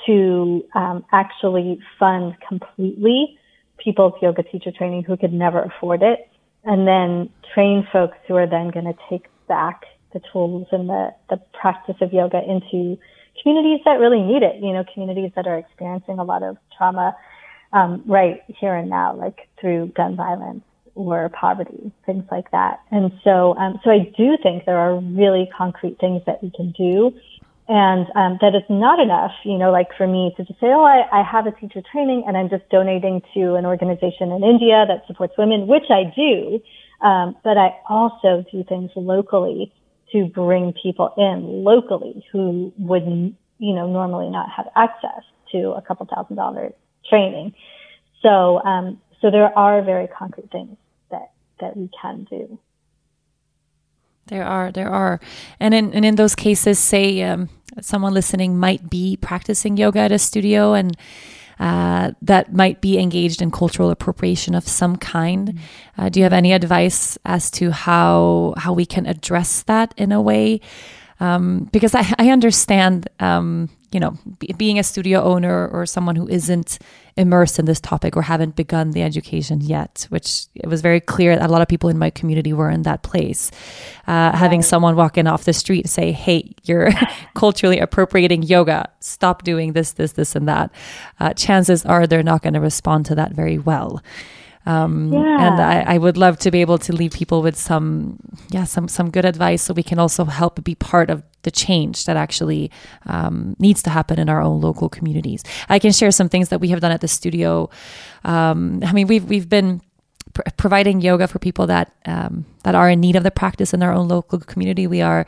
[0.06, 3.38] to um, actually fund completely
[3.78, 6.28] people's yoga teacher training who could never afford it
[6.64, 9.82] and then train folks who are then going to take back
[10.12, 12.98] the tools and the, the practice of yoga into
[13.42, 17.16] communities that really need it, you know, communities that are experiencing a lot of trauma
[17.72, 20.62] um, right here and now, like through gun violence
[20.94, 22.80] or poverty, things like that.
[22.90, 26.72] And so, um, so I do think there are really concrete things that we can
[26.72, 27.12] do
[27.68, 30.82] and um, that it's not enough, you know, like for me to just say, oh,
[30.82, 34.84] I, I have a teacher training and I'm just donating to an organization in India
[34.88, 36.60] that supports women, which I do.
[37.00, 39.72] Um, but I also do things locally
[40.12, 43.04] to bring people in locally who would,
[43.58, 46.72] you know, normally not have access to a couple thousand dollars
[47.08, 47.54] training.
[48.22, 50.76] So, um, so there are very concrete things
[51.10, 51.30] that,
[51.60, 52.58] that we can do.
[54.26, 55.20] There are, there are,
[55.58, 57.48] and in and in those cases, say um,
[57.80, 60.96] someone listening might be practicing yoga at a studio and
[61.58, 65.48] uh, that might be engaged in cultural appropriation of some kind.
[65.48, 66.00] Mm-hmm.
[66.00, 70.12] Uh, do you have any advice as to how how we can address that in
[70.12, 70.60] a way?
[71.18, 76.16] Um, because I, I understand um, you know, b- being a studio owner or someone
[76.16, 76.78] who isn't
[77.16, 81.36] immersed in this topic or haven't begun the education yet, which it was very clear
[81.36, 83.50] that a lot of people in my community were in that place.
[84.06, 86.90] Uh, having someone walk in off the street and say, hey, you're
[87.34, 90.70] culturally appropriating yoga, stop doing this, this, this, and that,
[91.18, 94.02] uh, chances are they're not going to respond to that very well.
[94.66, 95.46] Um, yeah.
[95.46, 98.18] And I, I, would love to be able to leave people with some,
[98.50, 102.04] yeah, some some good advice, so we can also help be part of the change
[102.04, 102.70] that actually
[103.06, 105.42] um, needs to happen in our own local communities.
[105.68, 107.70] I can share some things that we have done at the studio.
[108.24, 109.80] Um, I mean, we've we've been
[110.34, 113.82] pr- providing yoga for people that um, that are in need of the practice in
[113.82, 114.86] our own local community.
[114.86, 115.26] We are.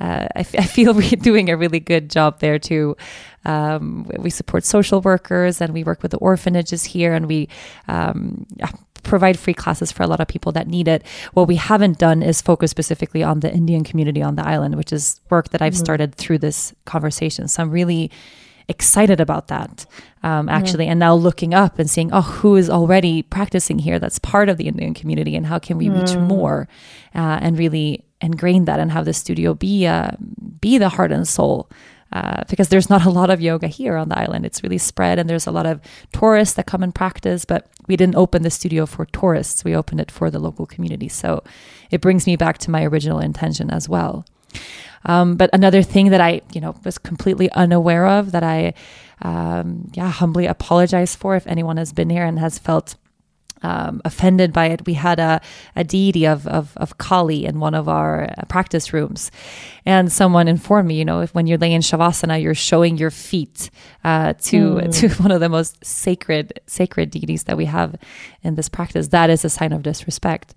[0.00, 2.96] Uh, I, f- I feel we're doing a really good job there too.
[3.44, 7.48] Um, we support social workers and we work with the orphanages here, and we
[7.86, 8.46] um,
[9.04, 11.06] provide free classes for a lot of people that need it.
[11.34, 14.92] What we haven't done is focus specifically on the Indian community on the island, which
[14.92, 15.84] is work that I've mm-hmm.
[15.84, 17.48] started through this conversation.
[17.48, 18.10] So I'm really
[18.68, 19.84] excited about that
[20.22, 20.92] um, actually mm-hmm.
[20.92, 24.56] and now looking up and seeing oh who is already practicing here that's part of
[24.56, 26.66] the indian community and how can we reach more
[27.14, 30.10] uh, and really ingrain that and have the studio be uh,
[30.60, 31.68] be the heart and soul
[32.14, 34.46] uh, because there's not a lot of yoga here on the island.
[34.46, 35.80] It's really spread, and there's a lot of
[36.12, 37.44] tourists that come and practice.
[37.44, 41.08] But we didn't open the studio for tourists; we opened it for the local community.
[41.08, 41.42] So
[41.90, 44.24] it brings me back to my original intention as well.
[45.04, 48.74] Um, but another thing that I, you know, was completely unaware of that I,
[49.20, 52.94] um, yeah, humbly apologize for if anyone has been here and has felt
[53.62, 54.84] um, offended by it.
[54.86, 55.40] We had a,
[55.74, 59.30] a deity of, of, of Kali in one of our uh, practice rooms.
[59.86, 63.70] And someone informed me, you know, if when you're laying Shavasana, you're showing your feet
[64.04, 65.00] uh, to, mm.
[65.16, 67.96] to one of the most sacred, sacred deities that we have
[68.42, 69.08] in this practice.
[69.08, 70.54] That is a sign of disrespect.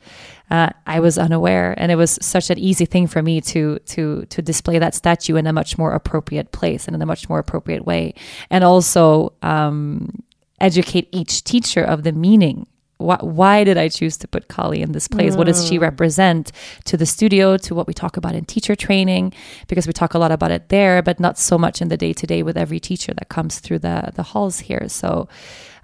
[0.49, 4.25] Uh, I was unaware, and it was such an easy thing for me to to
[4.29, 7.37] to display that statue in a much more appropriate place and in a much more
[7.39, 8.13] appropriate way,
[8.49, 10.23] and also um,
[10.61, 12.65] educate each teacher of the meaning
[12.97, 15.33] why, why did I choose to put Kali in this place?
[15.33, 15.37] Mm.
[15.37, 15.81] What does she mm.
[15.81, 16.51] represent
[16.85, 19.33] to the studio, to what we talk about in teacher training?
[19.67, 22.13] Because we talk a lot about it there, but not so much in the day
[22.13, 24.89] to day with every teacher that comes through the, the halls here.
[24.89, 25.27] So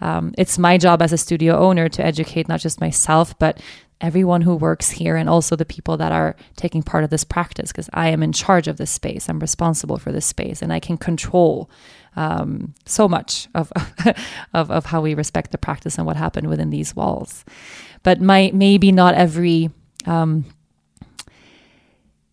[0.02, 3.62] um, it's my job as a studio owner to educate not just myself, but
[4.04, 7.72] everyone who works here and also the people that are taking part of this practice
[7.72, 9.30] because I am in charge of this space.
[9.30, 11.70] I'm responsible for this space and I can control
[12.18, 13.72] um, so much of,
[14.54, 17.46] of, of how we respect the practice and what happened within these walls.
[18.04, 19.72] But my, maybe not every,
[20.06, 20.46] um,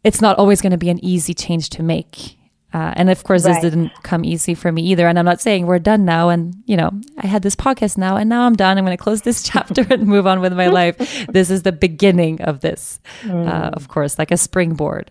[0.02, 2.36] it's not always going to be an easy change to make.
[2.72, 3.54] Uh, and of course, right.
[3.54, 5.08] this didn't come easy for me either.
[5.08, 6.28] And I'm not saying we're done now.
[6.28, 8.78] And, you know, I had this podcast now and now I'm done.
[8.78, 10.96] I'm going to close this chapter and move on with my life.
[11.28, 13.48] This is the beginning of this, mm.
[13.48, 15.10] uh, of course, like a springboard.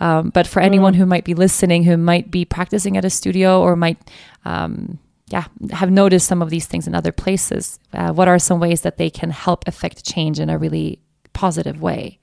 [0.00, 0.96] Um, but for anyone mm.
[0.96, 3.98] who might be listening, who might be practicing at a studio or might,
[4.44, 4.98] um,
[5.28, 8.82] yeah, have noticed some of these things in other places, uh, what are some ways
[8.82, 11.00] that they can help affect change in a really
[11.32, 12.18] positive way?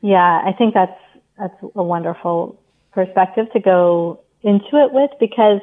[0.00, 0.98] Yeah, I think that's
[1.38, 2.61] that's a wonderful
[2.92, 5.60] perspective to go into it with because,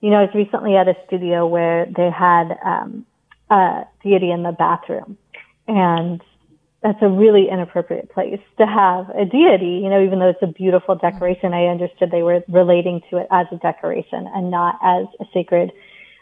[0.00, 3.06] you know, I was recently at a studio where they had um,
[3.50, 5.16] a deity in the bathroom,
[5.66, 6.20] and
[6.82, 9.80] that's a really inappropriate place to have a deity.
[9.82, 13.26] You know, even though it's a beautiful decoration, I understood they were relating to it
[13.30, 15.72] as a decoration and not as a sacred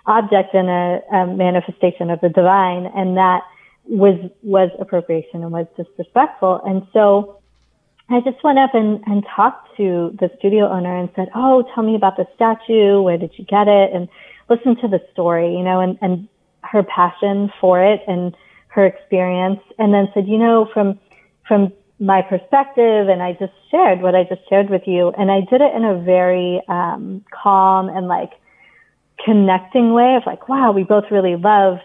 [0.06, 3.40] object and a, a manifestation of the divine, and that
[3.86, 6.60] was was appropriation and was disrespectful.
[6.64, 7.40] And so
[8.10, 11.82] I just went up and, and talked to the studio owner and said, Oh, tell
[11.82, 13.01] me about the statue.
[13.01, 13.93] Where did you get it?
[13.94, 14.09] And
[14.51, 16.28] listen to the story, you know, and, and
[16.62, 18.36] her passion for it and
[18.68, 19.60] her experience.
[19.78, 20.98] And then said, you know, from,
[21.48, 25.10] from my perspective, and I just shared what I just shared with you.
[25.16, 28.32] And I did it in a very, um, calm and like
[29.24, 31.78] connecting way of like, wow, we both really love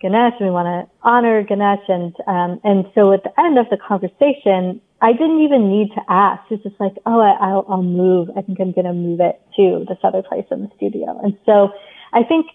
[0.00, 1.80] Ganesh we want to honor Ganesh.
[1.88, 6.00] And, um, and so at the end of the conversation, I didn't even need to
[6.08, 6.42] ask.
[6.50, 8.30] It's just like, oh, I, will I'll move.
[8.36, 11.20] I think I'm going to move it to this other place in the studio.
[11.22, 11.70] And so
[12.12, 12.46] I think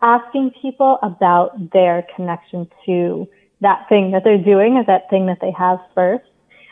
[0.00, 3.28] asking people about their connection to
[3.60, 6.24] that thing that they're doing or that thing that they have first,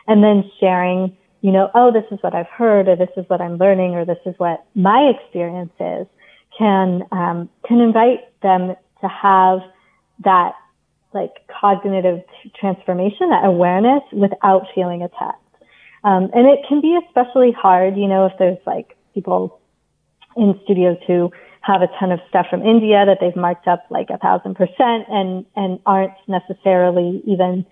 [0.06, 3.40] and then sharing, you know, oh, this is what I've heard, or this is what
[3.40, 6.06] I'm learning, or this is what my experience is,
[6.58, 9.60] can um, can invite them to have
[10.24, 10.52] that
[11.14, 12.22] like cognitive
[12.58, 15.38] transformation, that awareness without feeling attacked.
[16.04, 19.60] Um, and it can be especially hard, you know, if there's like people
[20.36, 21.30] in studios who
[21.60, 25.06] have a ton of stuff from India that they've marked up like a thousand percent
[25.08, 27.64] and, and aren't necessarily even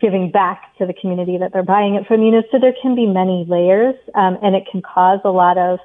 [0.00, 2.94] giving back to the community that they're buying it from, you know, so there can
[2.94, 5.78] be many layers, um, and it can cause a lot of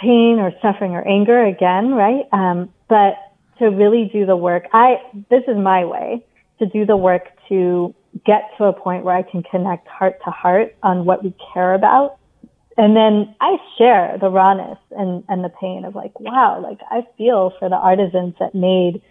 [0.00, 2.24] pain or suffering or anger again, right?
[2.32, 3.16] Um, but
[3.60, 4.64] to really do the work.
[4.72, 4.96] I,
[5.30, 6.24] this is my way
[6.58, 7.94] to do the work to
[8.26, 11.74] get to a point where I can connect heart to heart on what we care
[11.74, 12.18] about.
[12.76, 17.06] And then I share the rawness and, and the pain of like, wow, like I
[17.16, 19.02] feel for the artisans that made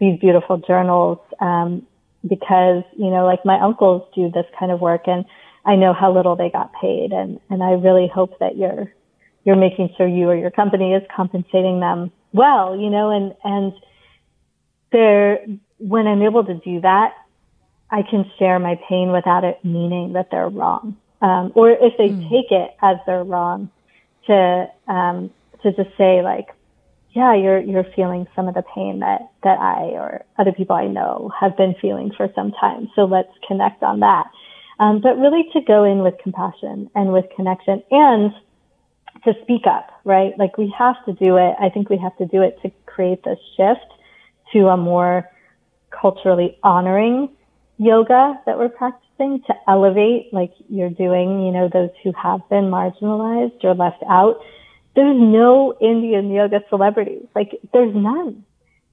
[0.00, 1.18] these beautiful journals.
[1.40, 1.86] Um,
[2.26, 5.24] because, you know, like my uncles do this kind of work and
[5.64, 7.12] I know how little they got paid.
[7.12, 8.92] And, and I really hope that you're,
[9.44, 13.72] you're making sure you or your company is compensating them well, you know, and, and
[14.92, 15.44] there,
[15.78, 17.14] when I'm able to do that,
[17.90, 20.96] I can share my pain without it meaning that they're wrong.
[21.20, 22.28] Um, or if they mm.
[22.30, 23.70] take it as they're wrong,
[24.28, 25.30] to um,
[25.62, 26.48] to just say like,
[27.12, 30.86] yeah, you're you're feeling some of the pain that that I or other people I
[30.86, 32.90] know have been feeling for some time.
[32.94, 34.26] So let's connect on that.
[34.78, 38.32] Um, but really to go in with compassion and with connection and
[39.24, 40.38] to speak up, right?
[40.38, 41.56] Like we have to do it.
[41.60, 43.92] I think we have to do it to create this shift
[44.52, 45.28] to a more
[45.90, 47.30] culturally honoring
[47.78, 52.64] yoga that we're practicing to elevate like you're doing, you know, those who have been
[52.64, 54.40] marginalized or left out.
[54.94, 57.26] There's no Indian yoga celebrities.
[57.34, 58.44] Like there's none.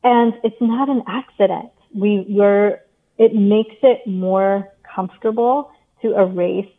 [0.04, 1.72] And it's not an accident.
[1.94, 2.80] We were,
[3.18, 5.72] it makes it more comfortable
[6.02, 6.70] to erase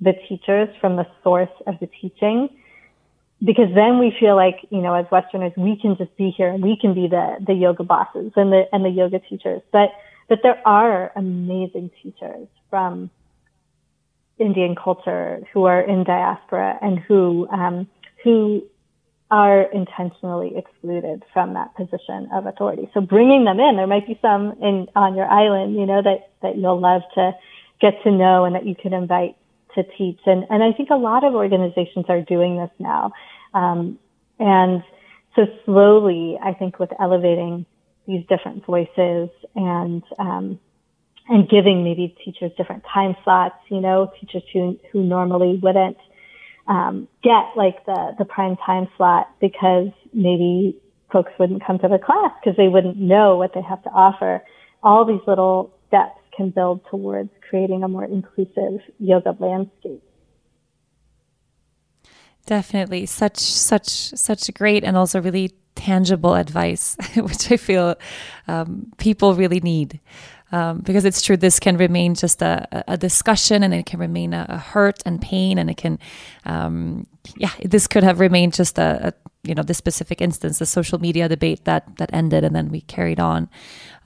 [0.00, 2.48] the teachers from the source of the teaching
[3.44, 6.62] because then we feel like, you know, as Westerners, we can just be here and
[6.62, 9.60] we can be the, the yoga bosses and the, and the yoga teachers.
[9.70, 9.90] But
[10.28, 13.10] But there are amazing teachers from
[14.38, 17.86] Indian culture who are in diaspora and who um,
[18.24, 18.64] who
[19.30, 22.88] are intentionally excluded from that position of authority.
[22.94, 26.30] So bringing them in, there might be some in on your island, you know, that
[26.42, 27.32] that you'll love to
[27.80, 29.36] get to know and that you can invite
[29.74, 30.20] to teach.
[30.26, 33.12] And and I think a lot of organizations are doing this now.
[33.52, 33.98] Um,
[34.38, 34.82] and
[35.36, 37.66] so slowly, I think with elevating
[38.06, 40.58] these different voices and um,
[41.28, 45.96] and giving maybe teachers different time slots, you know, teachers who who normally wouldn't
[46.66, 50.80] um, get like the the prime time slot because maybe
[51.12, 54.42] folks wouldn't come to the class because they wouldn't know what they have to offer.
[54.82, 60.02] All these little steps can build towards creating a more inclusive yoga landscape.
[62.46, 67.96] Definitely, such such such great and also really tangible advice, which I feel
[68.48, 70.00] um, people really need.
[70.52, 74.32] Um, because it's true, this can remain just a, a discussion and it can remain
[74.32, 75.98] a, a hurt and pain, and it can,
[76.44, 79.12] um, yeah, this could have remained just a, a,
[79.44, 82.80] you know, this specific instance, the social media debate that that ended, and then we
[82.80, 83.48] carried on.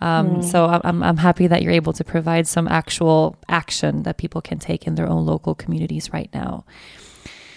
[0.00, 0.44] Um, mm.
[0.44, 4.58] So I'm I'm happy that you're able to provide some actual action that people can
[4.58, 6.64] take in their own local communities right now.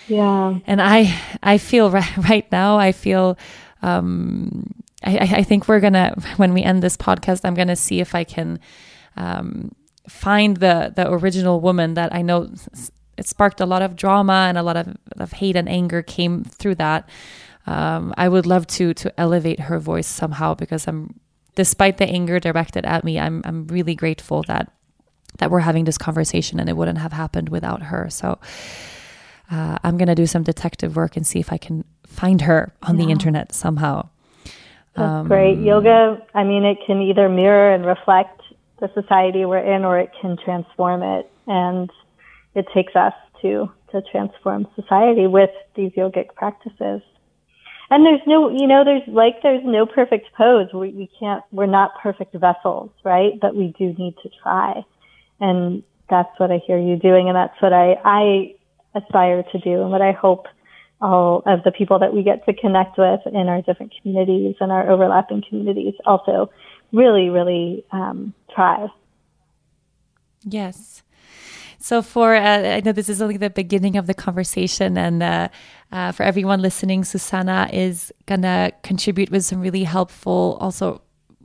[0.07, 3.37] Yeah, and I I feel right, right now I feel
[3.81, 8.13] um, I, I, think we're gonna when we end this podcast, I'm gonna see if
[8.13, 8.59] I can
[9.17, 9.71] um,
[10.07, 12.53] find the the original woman that I know
[13.17, 16.43] it sparked a lot of drama and a lot of, of hate and anger came
[16.43, 17.07] through that.
[17.67, 21.19] Um, I would love to to elevate her voice somehow because I'm
[21.55, 24.71] despite the anger directed at me, I'm I'm really grateful that
[25.37, 28.09] that we're having this conversation and it wouldn't have happened without her.
[28.09, 28.39] So
[29.49, 32.97] uh, I'm gonna do some detective work and see if I can find her on
[32.97, 33.05] yeah.
[33.05, 34.09] the internet somehow.
[34.95, 35.59] That's um, great.
[35.59, 38.41] Yoga, I mean, it can either mirror and reflect
[38.79, 41.31] the society we're in, or it can transform it.
[41.47, 41.89] And
[42.55, 47.01] it takes us to to transform society with these yogic practices.
[47.91, 50.69] And there's no, you know, there's like there's no perfect pose.
[50.73, 51.43] We we can't.
[51.51, 53.33] We're not perfect vessels, right?
[53.39, 54.81] But we do need to try.
[55.41, 58.55] And that's what I hear you doing, and that's what I I
[58.95, 60.47] aspire to do, and what I hope
[61.01, 64.71] all of the people that we get to connect with in our different communities and
[64.71, 66.49] our overlapping communities also
[66.93, 68.87] really, really um, try.
[70.43, 71.03] Yes.
[71.81, 75.49] So, for uh, I know this is only the beginning of the conversation, and uh,
[75.91, 81.01] uh, for everyone listening, Susanna is gonna contribute with some really helpful, also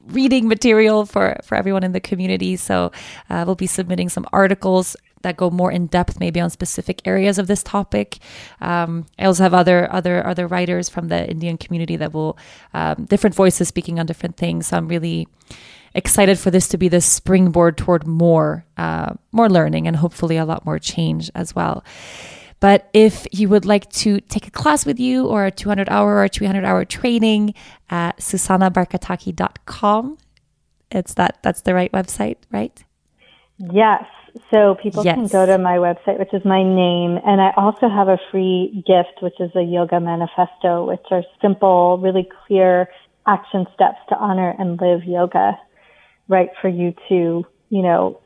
[0.08, 2.56] reading material for for everyone in the community.
[2.56, 2.92] So,
[3.30, 7.38] uh, we'll be submitting some articles that go more in depth, maybe on specific areas
[7.38, 8.18] of this topic.
[8.60, 12.36] Um, I also have other other other writers from the Indian community that will
[12.74, 14.66] um, different voices speaking on different things.
[14.66, 15.28] So I'm really
[15.96, 20.44] excited for this to be the springboard toward more uh, more learning and hopefully a
[20.44, 21.84] lot more change as well.
[22.60, 26.22] But if you would like to take a class with you or a 200 hour
[26.22, 27.54] or 300 hour training
[27.90, 30.18] at susannabarkataki.com,
[30.90, 32.84] it's that that's the right website, right?
[33.58, 34.04] Yes.
[34.52, 35.14] So people yes.
[35.14, 37.18] can go to my website, which is my name.
[37.24, 41.98] And I also have a free gift, which is a yoga manifesto, which are simple,
[41.98, 42.88] really clear
[43.26, 45.58] action steps to honor and live yoga,
[46.28, 46.50] right?
[46.60, 48.20] For you to, you know,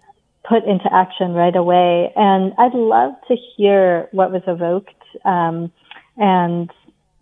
[0.49, 2.13] put into action right away.
[2.17, 4.95] And I'd love to hear what was evoked,
[5.25, 5.73] um,
[6.17, 6.71] and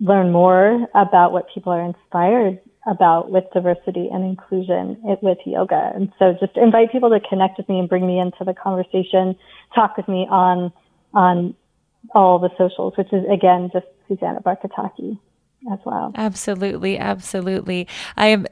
[0.00, 5.92] learn more about what people are inspired about with diversity and inclusion with yoga.
[5.94, 9.36] And so just invite people to connect with me and bring me into the conversation,
[9.74, 10.72] talk with me on,
[11.12, 11.54] on
[12.14, 15.18] all the socials, which is again, just Susanna Barkataki
[15.72, 16.12] as well.
[16.14, 16.98] Absolutely.
[16.98, 17.86] Absolutely.
[18.16, 18.46] I am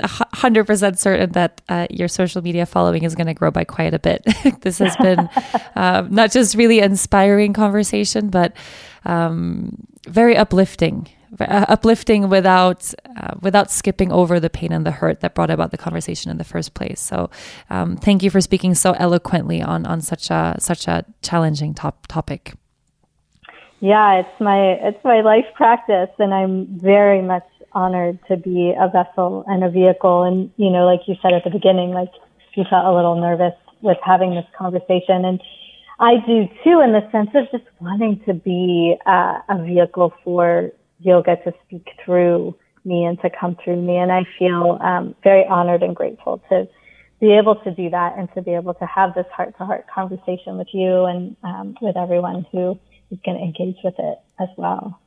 [0.00, 3.98] 100% certain that uh, your social media following is going to grow by quite a
[3.98, 4.24] bit.
[4.60, 5.28] this has been
[5.76, 8.56] uh, not just really inspiring conversation, but
[9.04, 9.76] um,
[10.06, 11.08] very uplifting
[11.40, 15.70] uh, uplifting without uh, without skipping over the pain and the hurt that brought about
[15.70, 17.00] the conversation in the first place.
[17.00, 17.30] So,
[17.70, 22.06] um, thank you for speaking so eloquently on on such a such a challenging top
[22.06, 22.54] topic.
[23.84, 28.88] Yeah, it's my it's my life practice, and I'm very much honored to be a
[28.88, 30.22] vessel and a vehicle.
[30.22, 32.08] And you know, like you said at the beginning, like
[32.54, 33.52] you felt a little nervous
[33.82, 35.38] with having this conversation, and
[36.00, 40.70] I do too, in the sense of just wanting to be uh, a vehicle for
[41.00, 42.56] yoga to speak through
[42.86, 43.98] me and to come through me.
[43.98, 46.66] And I feel um, very honored and grateful to
[47.20, 49.84] be able to do that and to be able to have this heart to heart
[49.94, 52.78] conversation with you and um, with everyone who
[53.10, 55.00] is going to engage with it as well.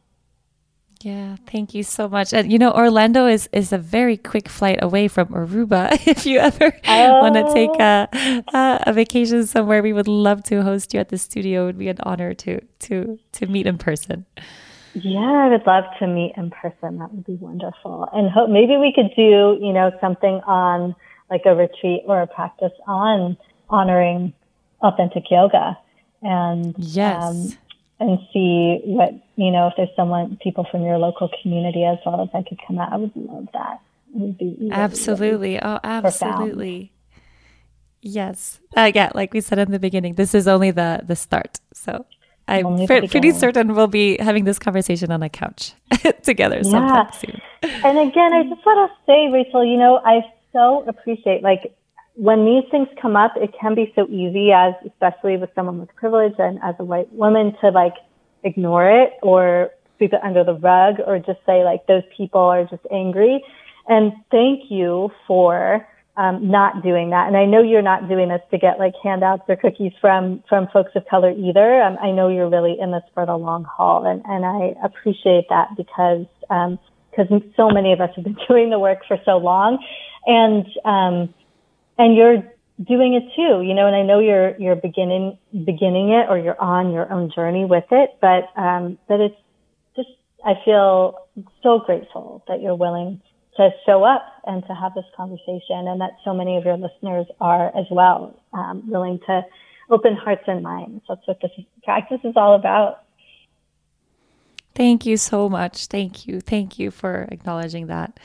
[1.02, 2.34] Yeah, thank you so much.
[2.34, 5.92] And you know, Orlando is is a very quick flight away from Aruba.
[6.08, 7.22] If you ever oh.
[7.22, 8.10] want to take a,
[8.54, 11.64] a, a vacation somewhere, we would love to host you at the studio.
[11.64, 14.26] It would be an honor to to to meet in person.
[14.96, 16.98] Yeah, I would love to meet in person.
[16.98, 18.10] That would be wonderful.
[18.14, 20.96] And hope maybe we could do, you know, something on
[21.30, 23.38] like a retreat or a practice on
[23.70, 24.34] honoring
[24.82, 25.78] authentic yoga
[26.22, 27.24] and yes.
[27.24, 27.58] Um,
[28.00, 32.22] and see what you know if there's someone people from your local community as well
[32.22, 32.94] as I could come out.
[32.94, 33.82] I would love that.
[34.14, 35.62] Would really, absolutely.
[35.62, 36.78] Oh, absolutely.
[36.78, 36.90] Profound.
[38.02, 38.60] Yes.
[38.76, 41.60] Uh, yeah, like we said in the beginning, this is only the the start.
[41.74, 42.06] So
[42.48, 45.74] I'm pretty certain we'll be having this conversation on a couch
[46.24, 46.72] together yeah.
[46.72, 47.42] sometime soon.
[47.84, 50.22] and again, I just want to say, Rachel, you know, I
[50.54, 51.76] so appreciate like
[52.18, 55.96] when these things come up, it can be so easy as, especially with someone with
[55.96, 57.94] privilege and as a white woman to like
[58.44, 62.66] ignore it or sweep it under the rug or just say like those people are
[62.66, 63.44] just angry.
[63.88, 65.88] And thank you for
[66.18, 67.28] um, not doing that.
[67.28, 70.68] And I know you're not doing this to get like handouts or cookies from from
[70.74, 71.82] folks of color either.
[71.84, 75.46] Um, I know you're really in this for the long haul, and and I appreciate
[75.50, 76.80] that because um
[77.12, 79.78] because um, so many of us have been doing the work for so long,
[80.26, 81.34] and um,
[81.98, 82.44] and you're
[82.84, 86.60] doing it too, you know, and I know you're, you're beginning, beginning it or you're
[86.62, 89.36] on your own journey with it, but, um, but it's
[89.96, 90.10] just,
[90.46, 91.28] I feel
[91.64, 93.22] so grateful that you're willing
[93.56, 97.26] to show up and to have this conversation and that so many of your listeners
[97.42, 99.42] are as well, um, willing to
[99.90, 101.04] open hearts and minds.
[101.10, 101.52] That's what this
[101.84, 103.04] practice is all about.
[104.76, 105.88] Thank you so much.
[105.88, 106.40] Thank you.
[106.40, 108.20] Thank you for acknowledging that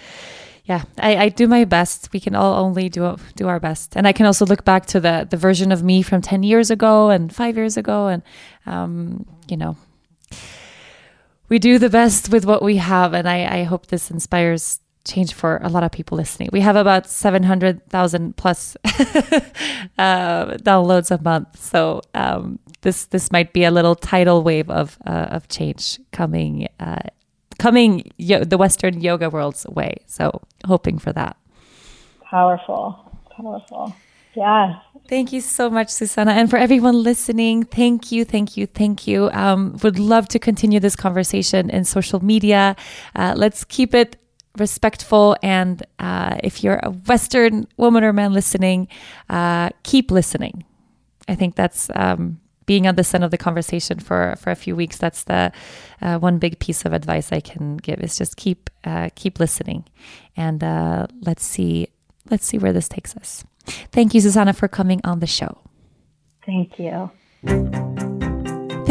[0.64, 2.12] yeah, I, I do my best.
[2.12, 5.00] We can all only do do our best, and I can also look back to
[5.00, 8.22] the the version of me from ten years ago and five years ago, and
[8.66, 9.76] um, you know,
[11.48, 15.34] we do the best with what we have, and I, I hope this inspires change
[15.34, 16.48] for a lot of people listening.
[16.52, 21.60] We have about 700,000 plus uh, downloads a month.
[21.60, 26.68] So um, this this might be a little tidal wave of uh, of change coming
[26.78, 27.00] uh,
[27.62, 29.92] coming yo- the Western yoga world's way.
[30.06, 31.36] So hoping for that.
[32.30, 32.84] Powerful,
[33.36, 33.94] powerful.
[34.34, 34.80] Yeah.
[35.08, 36.32] Thank you so much, Susanna.
[36.32, 39.30] And for everyone listening, thank you, thank you, thank you.
[39.32, 42.74] Um, would love to continue this conversation in social media.
[43.14, 44.16] Uh, let's keep it
[44.56, 45.36] respectful.
[45.42, 48.88] And uh, if you're a Western woman or man listening,
[49.28, 50.64] uh, keep listening.
[51.28, 54.76] I think that's um, being on the center of the conversation for for a few
[54.76, 55.52] weeks that's the
[56.00, 59.84] uh, one big piece of advice i can give is just keep uh, keep listening.
[60.36, 61.88] And uh, let's see
[62.30, 63.44] let's see where this takes us.
[63.64, 65.58] Thank you susanna for coming on the show.
[66.44, 67.10] Thank you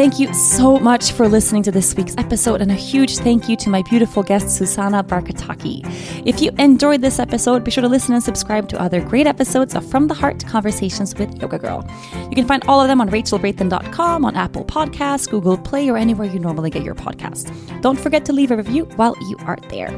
[0.01, 3.55] Thank you so much for listening to this week's episode, and a huge thank you
[3.57, 5.83] to my beautiful guest, Susanna Barkataki.
[6.25, 9.75] If you enjoyed this episode, be sure to listen and subscribe to other great episodes
[9.75, 11.87] of From the Heart Conversations with Yoga Girl.
[12.31, 16.27] You can find all of them on rachelbrathen.com, on Apple Podcasts, Google Play, or anywhere
[16.27, 17.51] you normally get your podcasts.
[17.81, 19.91] Don't forget to leave a review while you are there.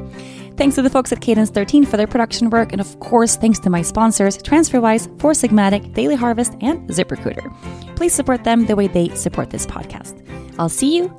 [0.55, 3.59] Thanks to the folks at Cadence 13 for their production work, and of course, thanks
[3.59, 7.51] to my sponsors, TransferWise, Four Sigmatic, Daily Harvest, and ZipRecruiter.
[7.95, 10.19] Please support them the way they support this podcast.
[10.59, 11.11] I'll see you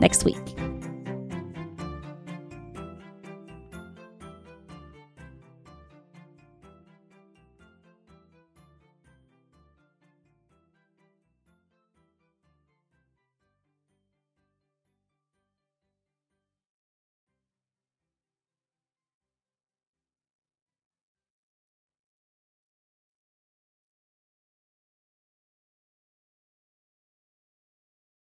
[0.00, 0.57] next week.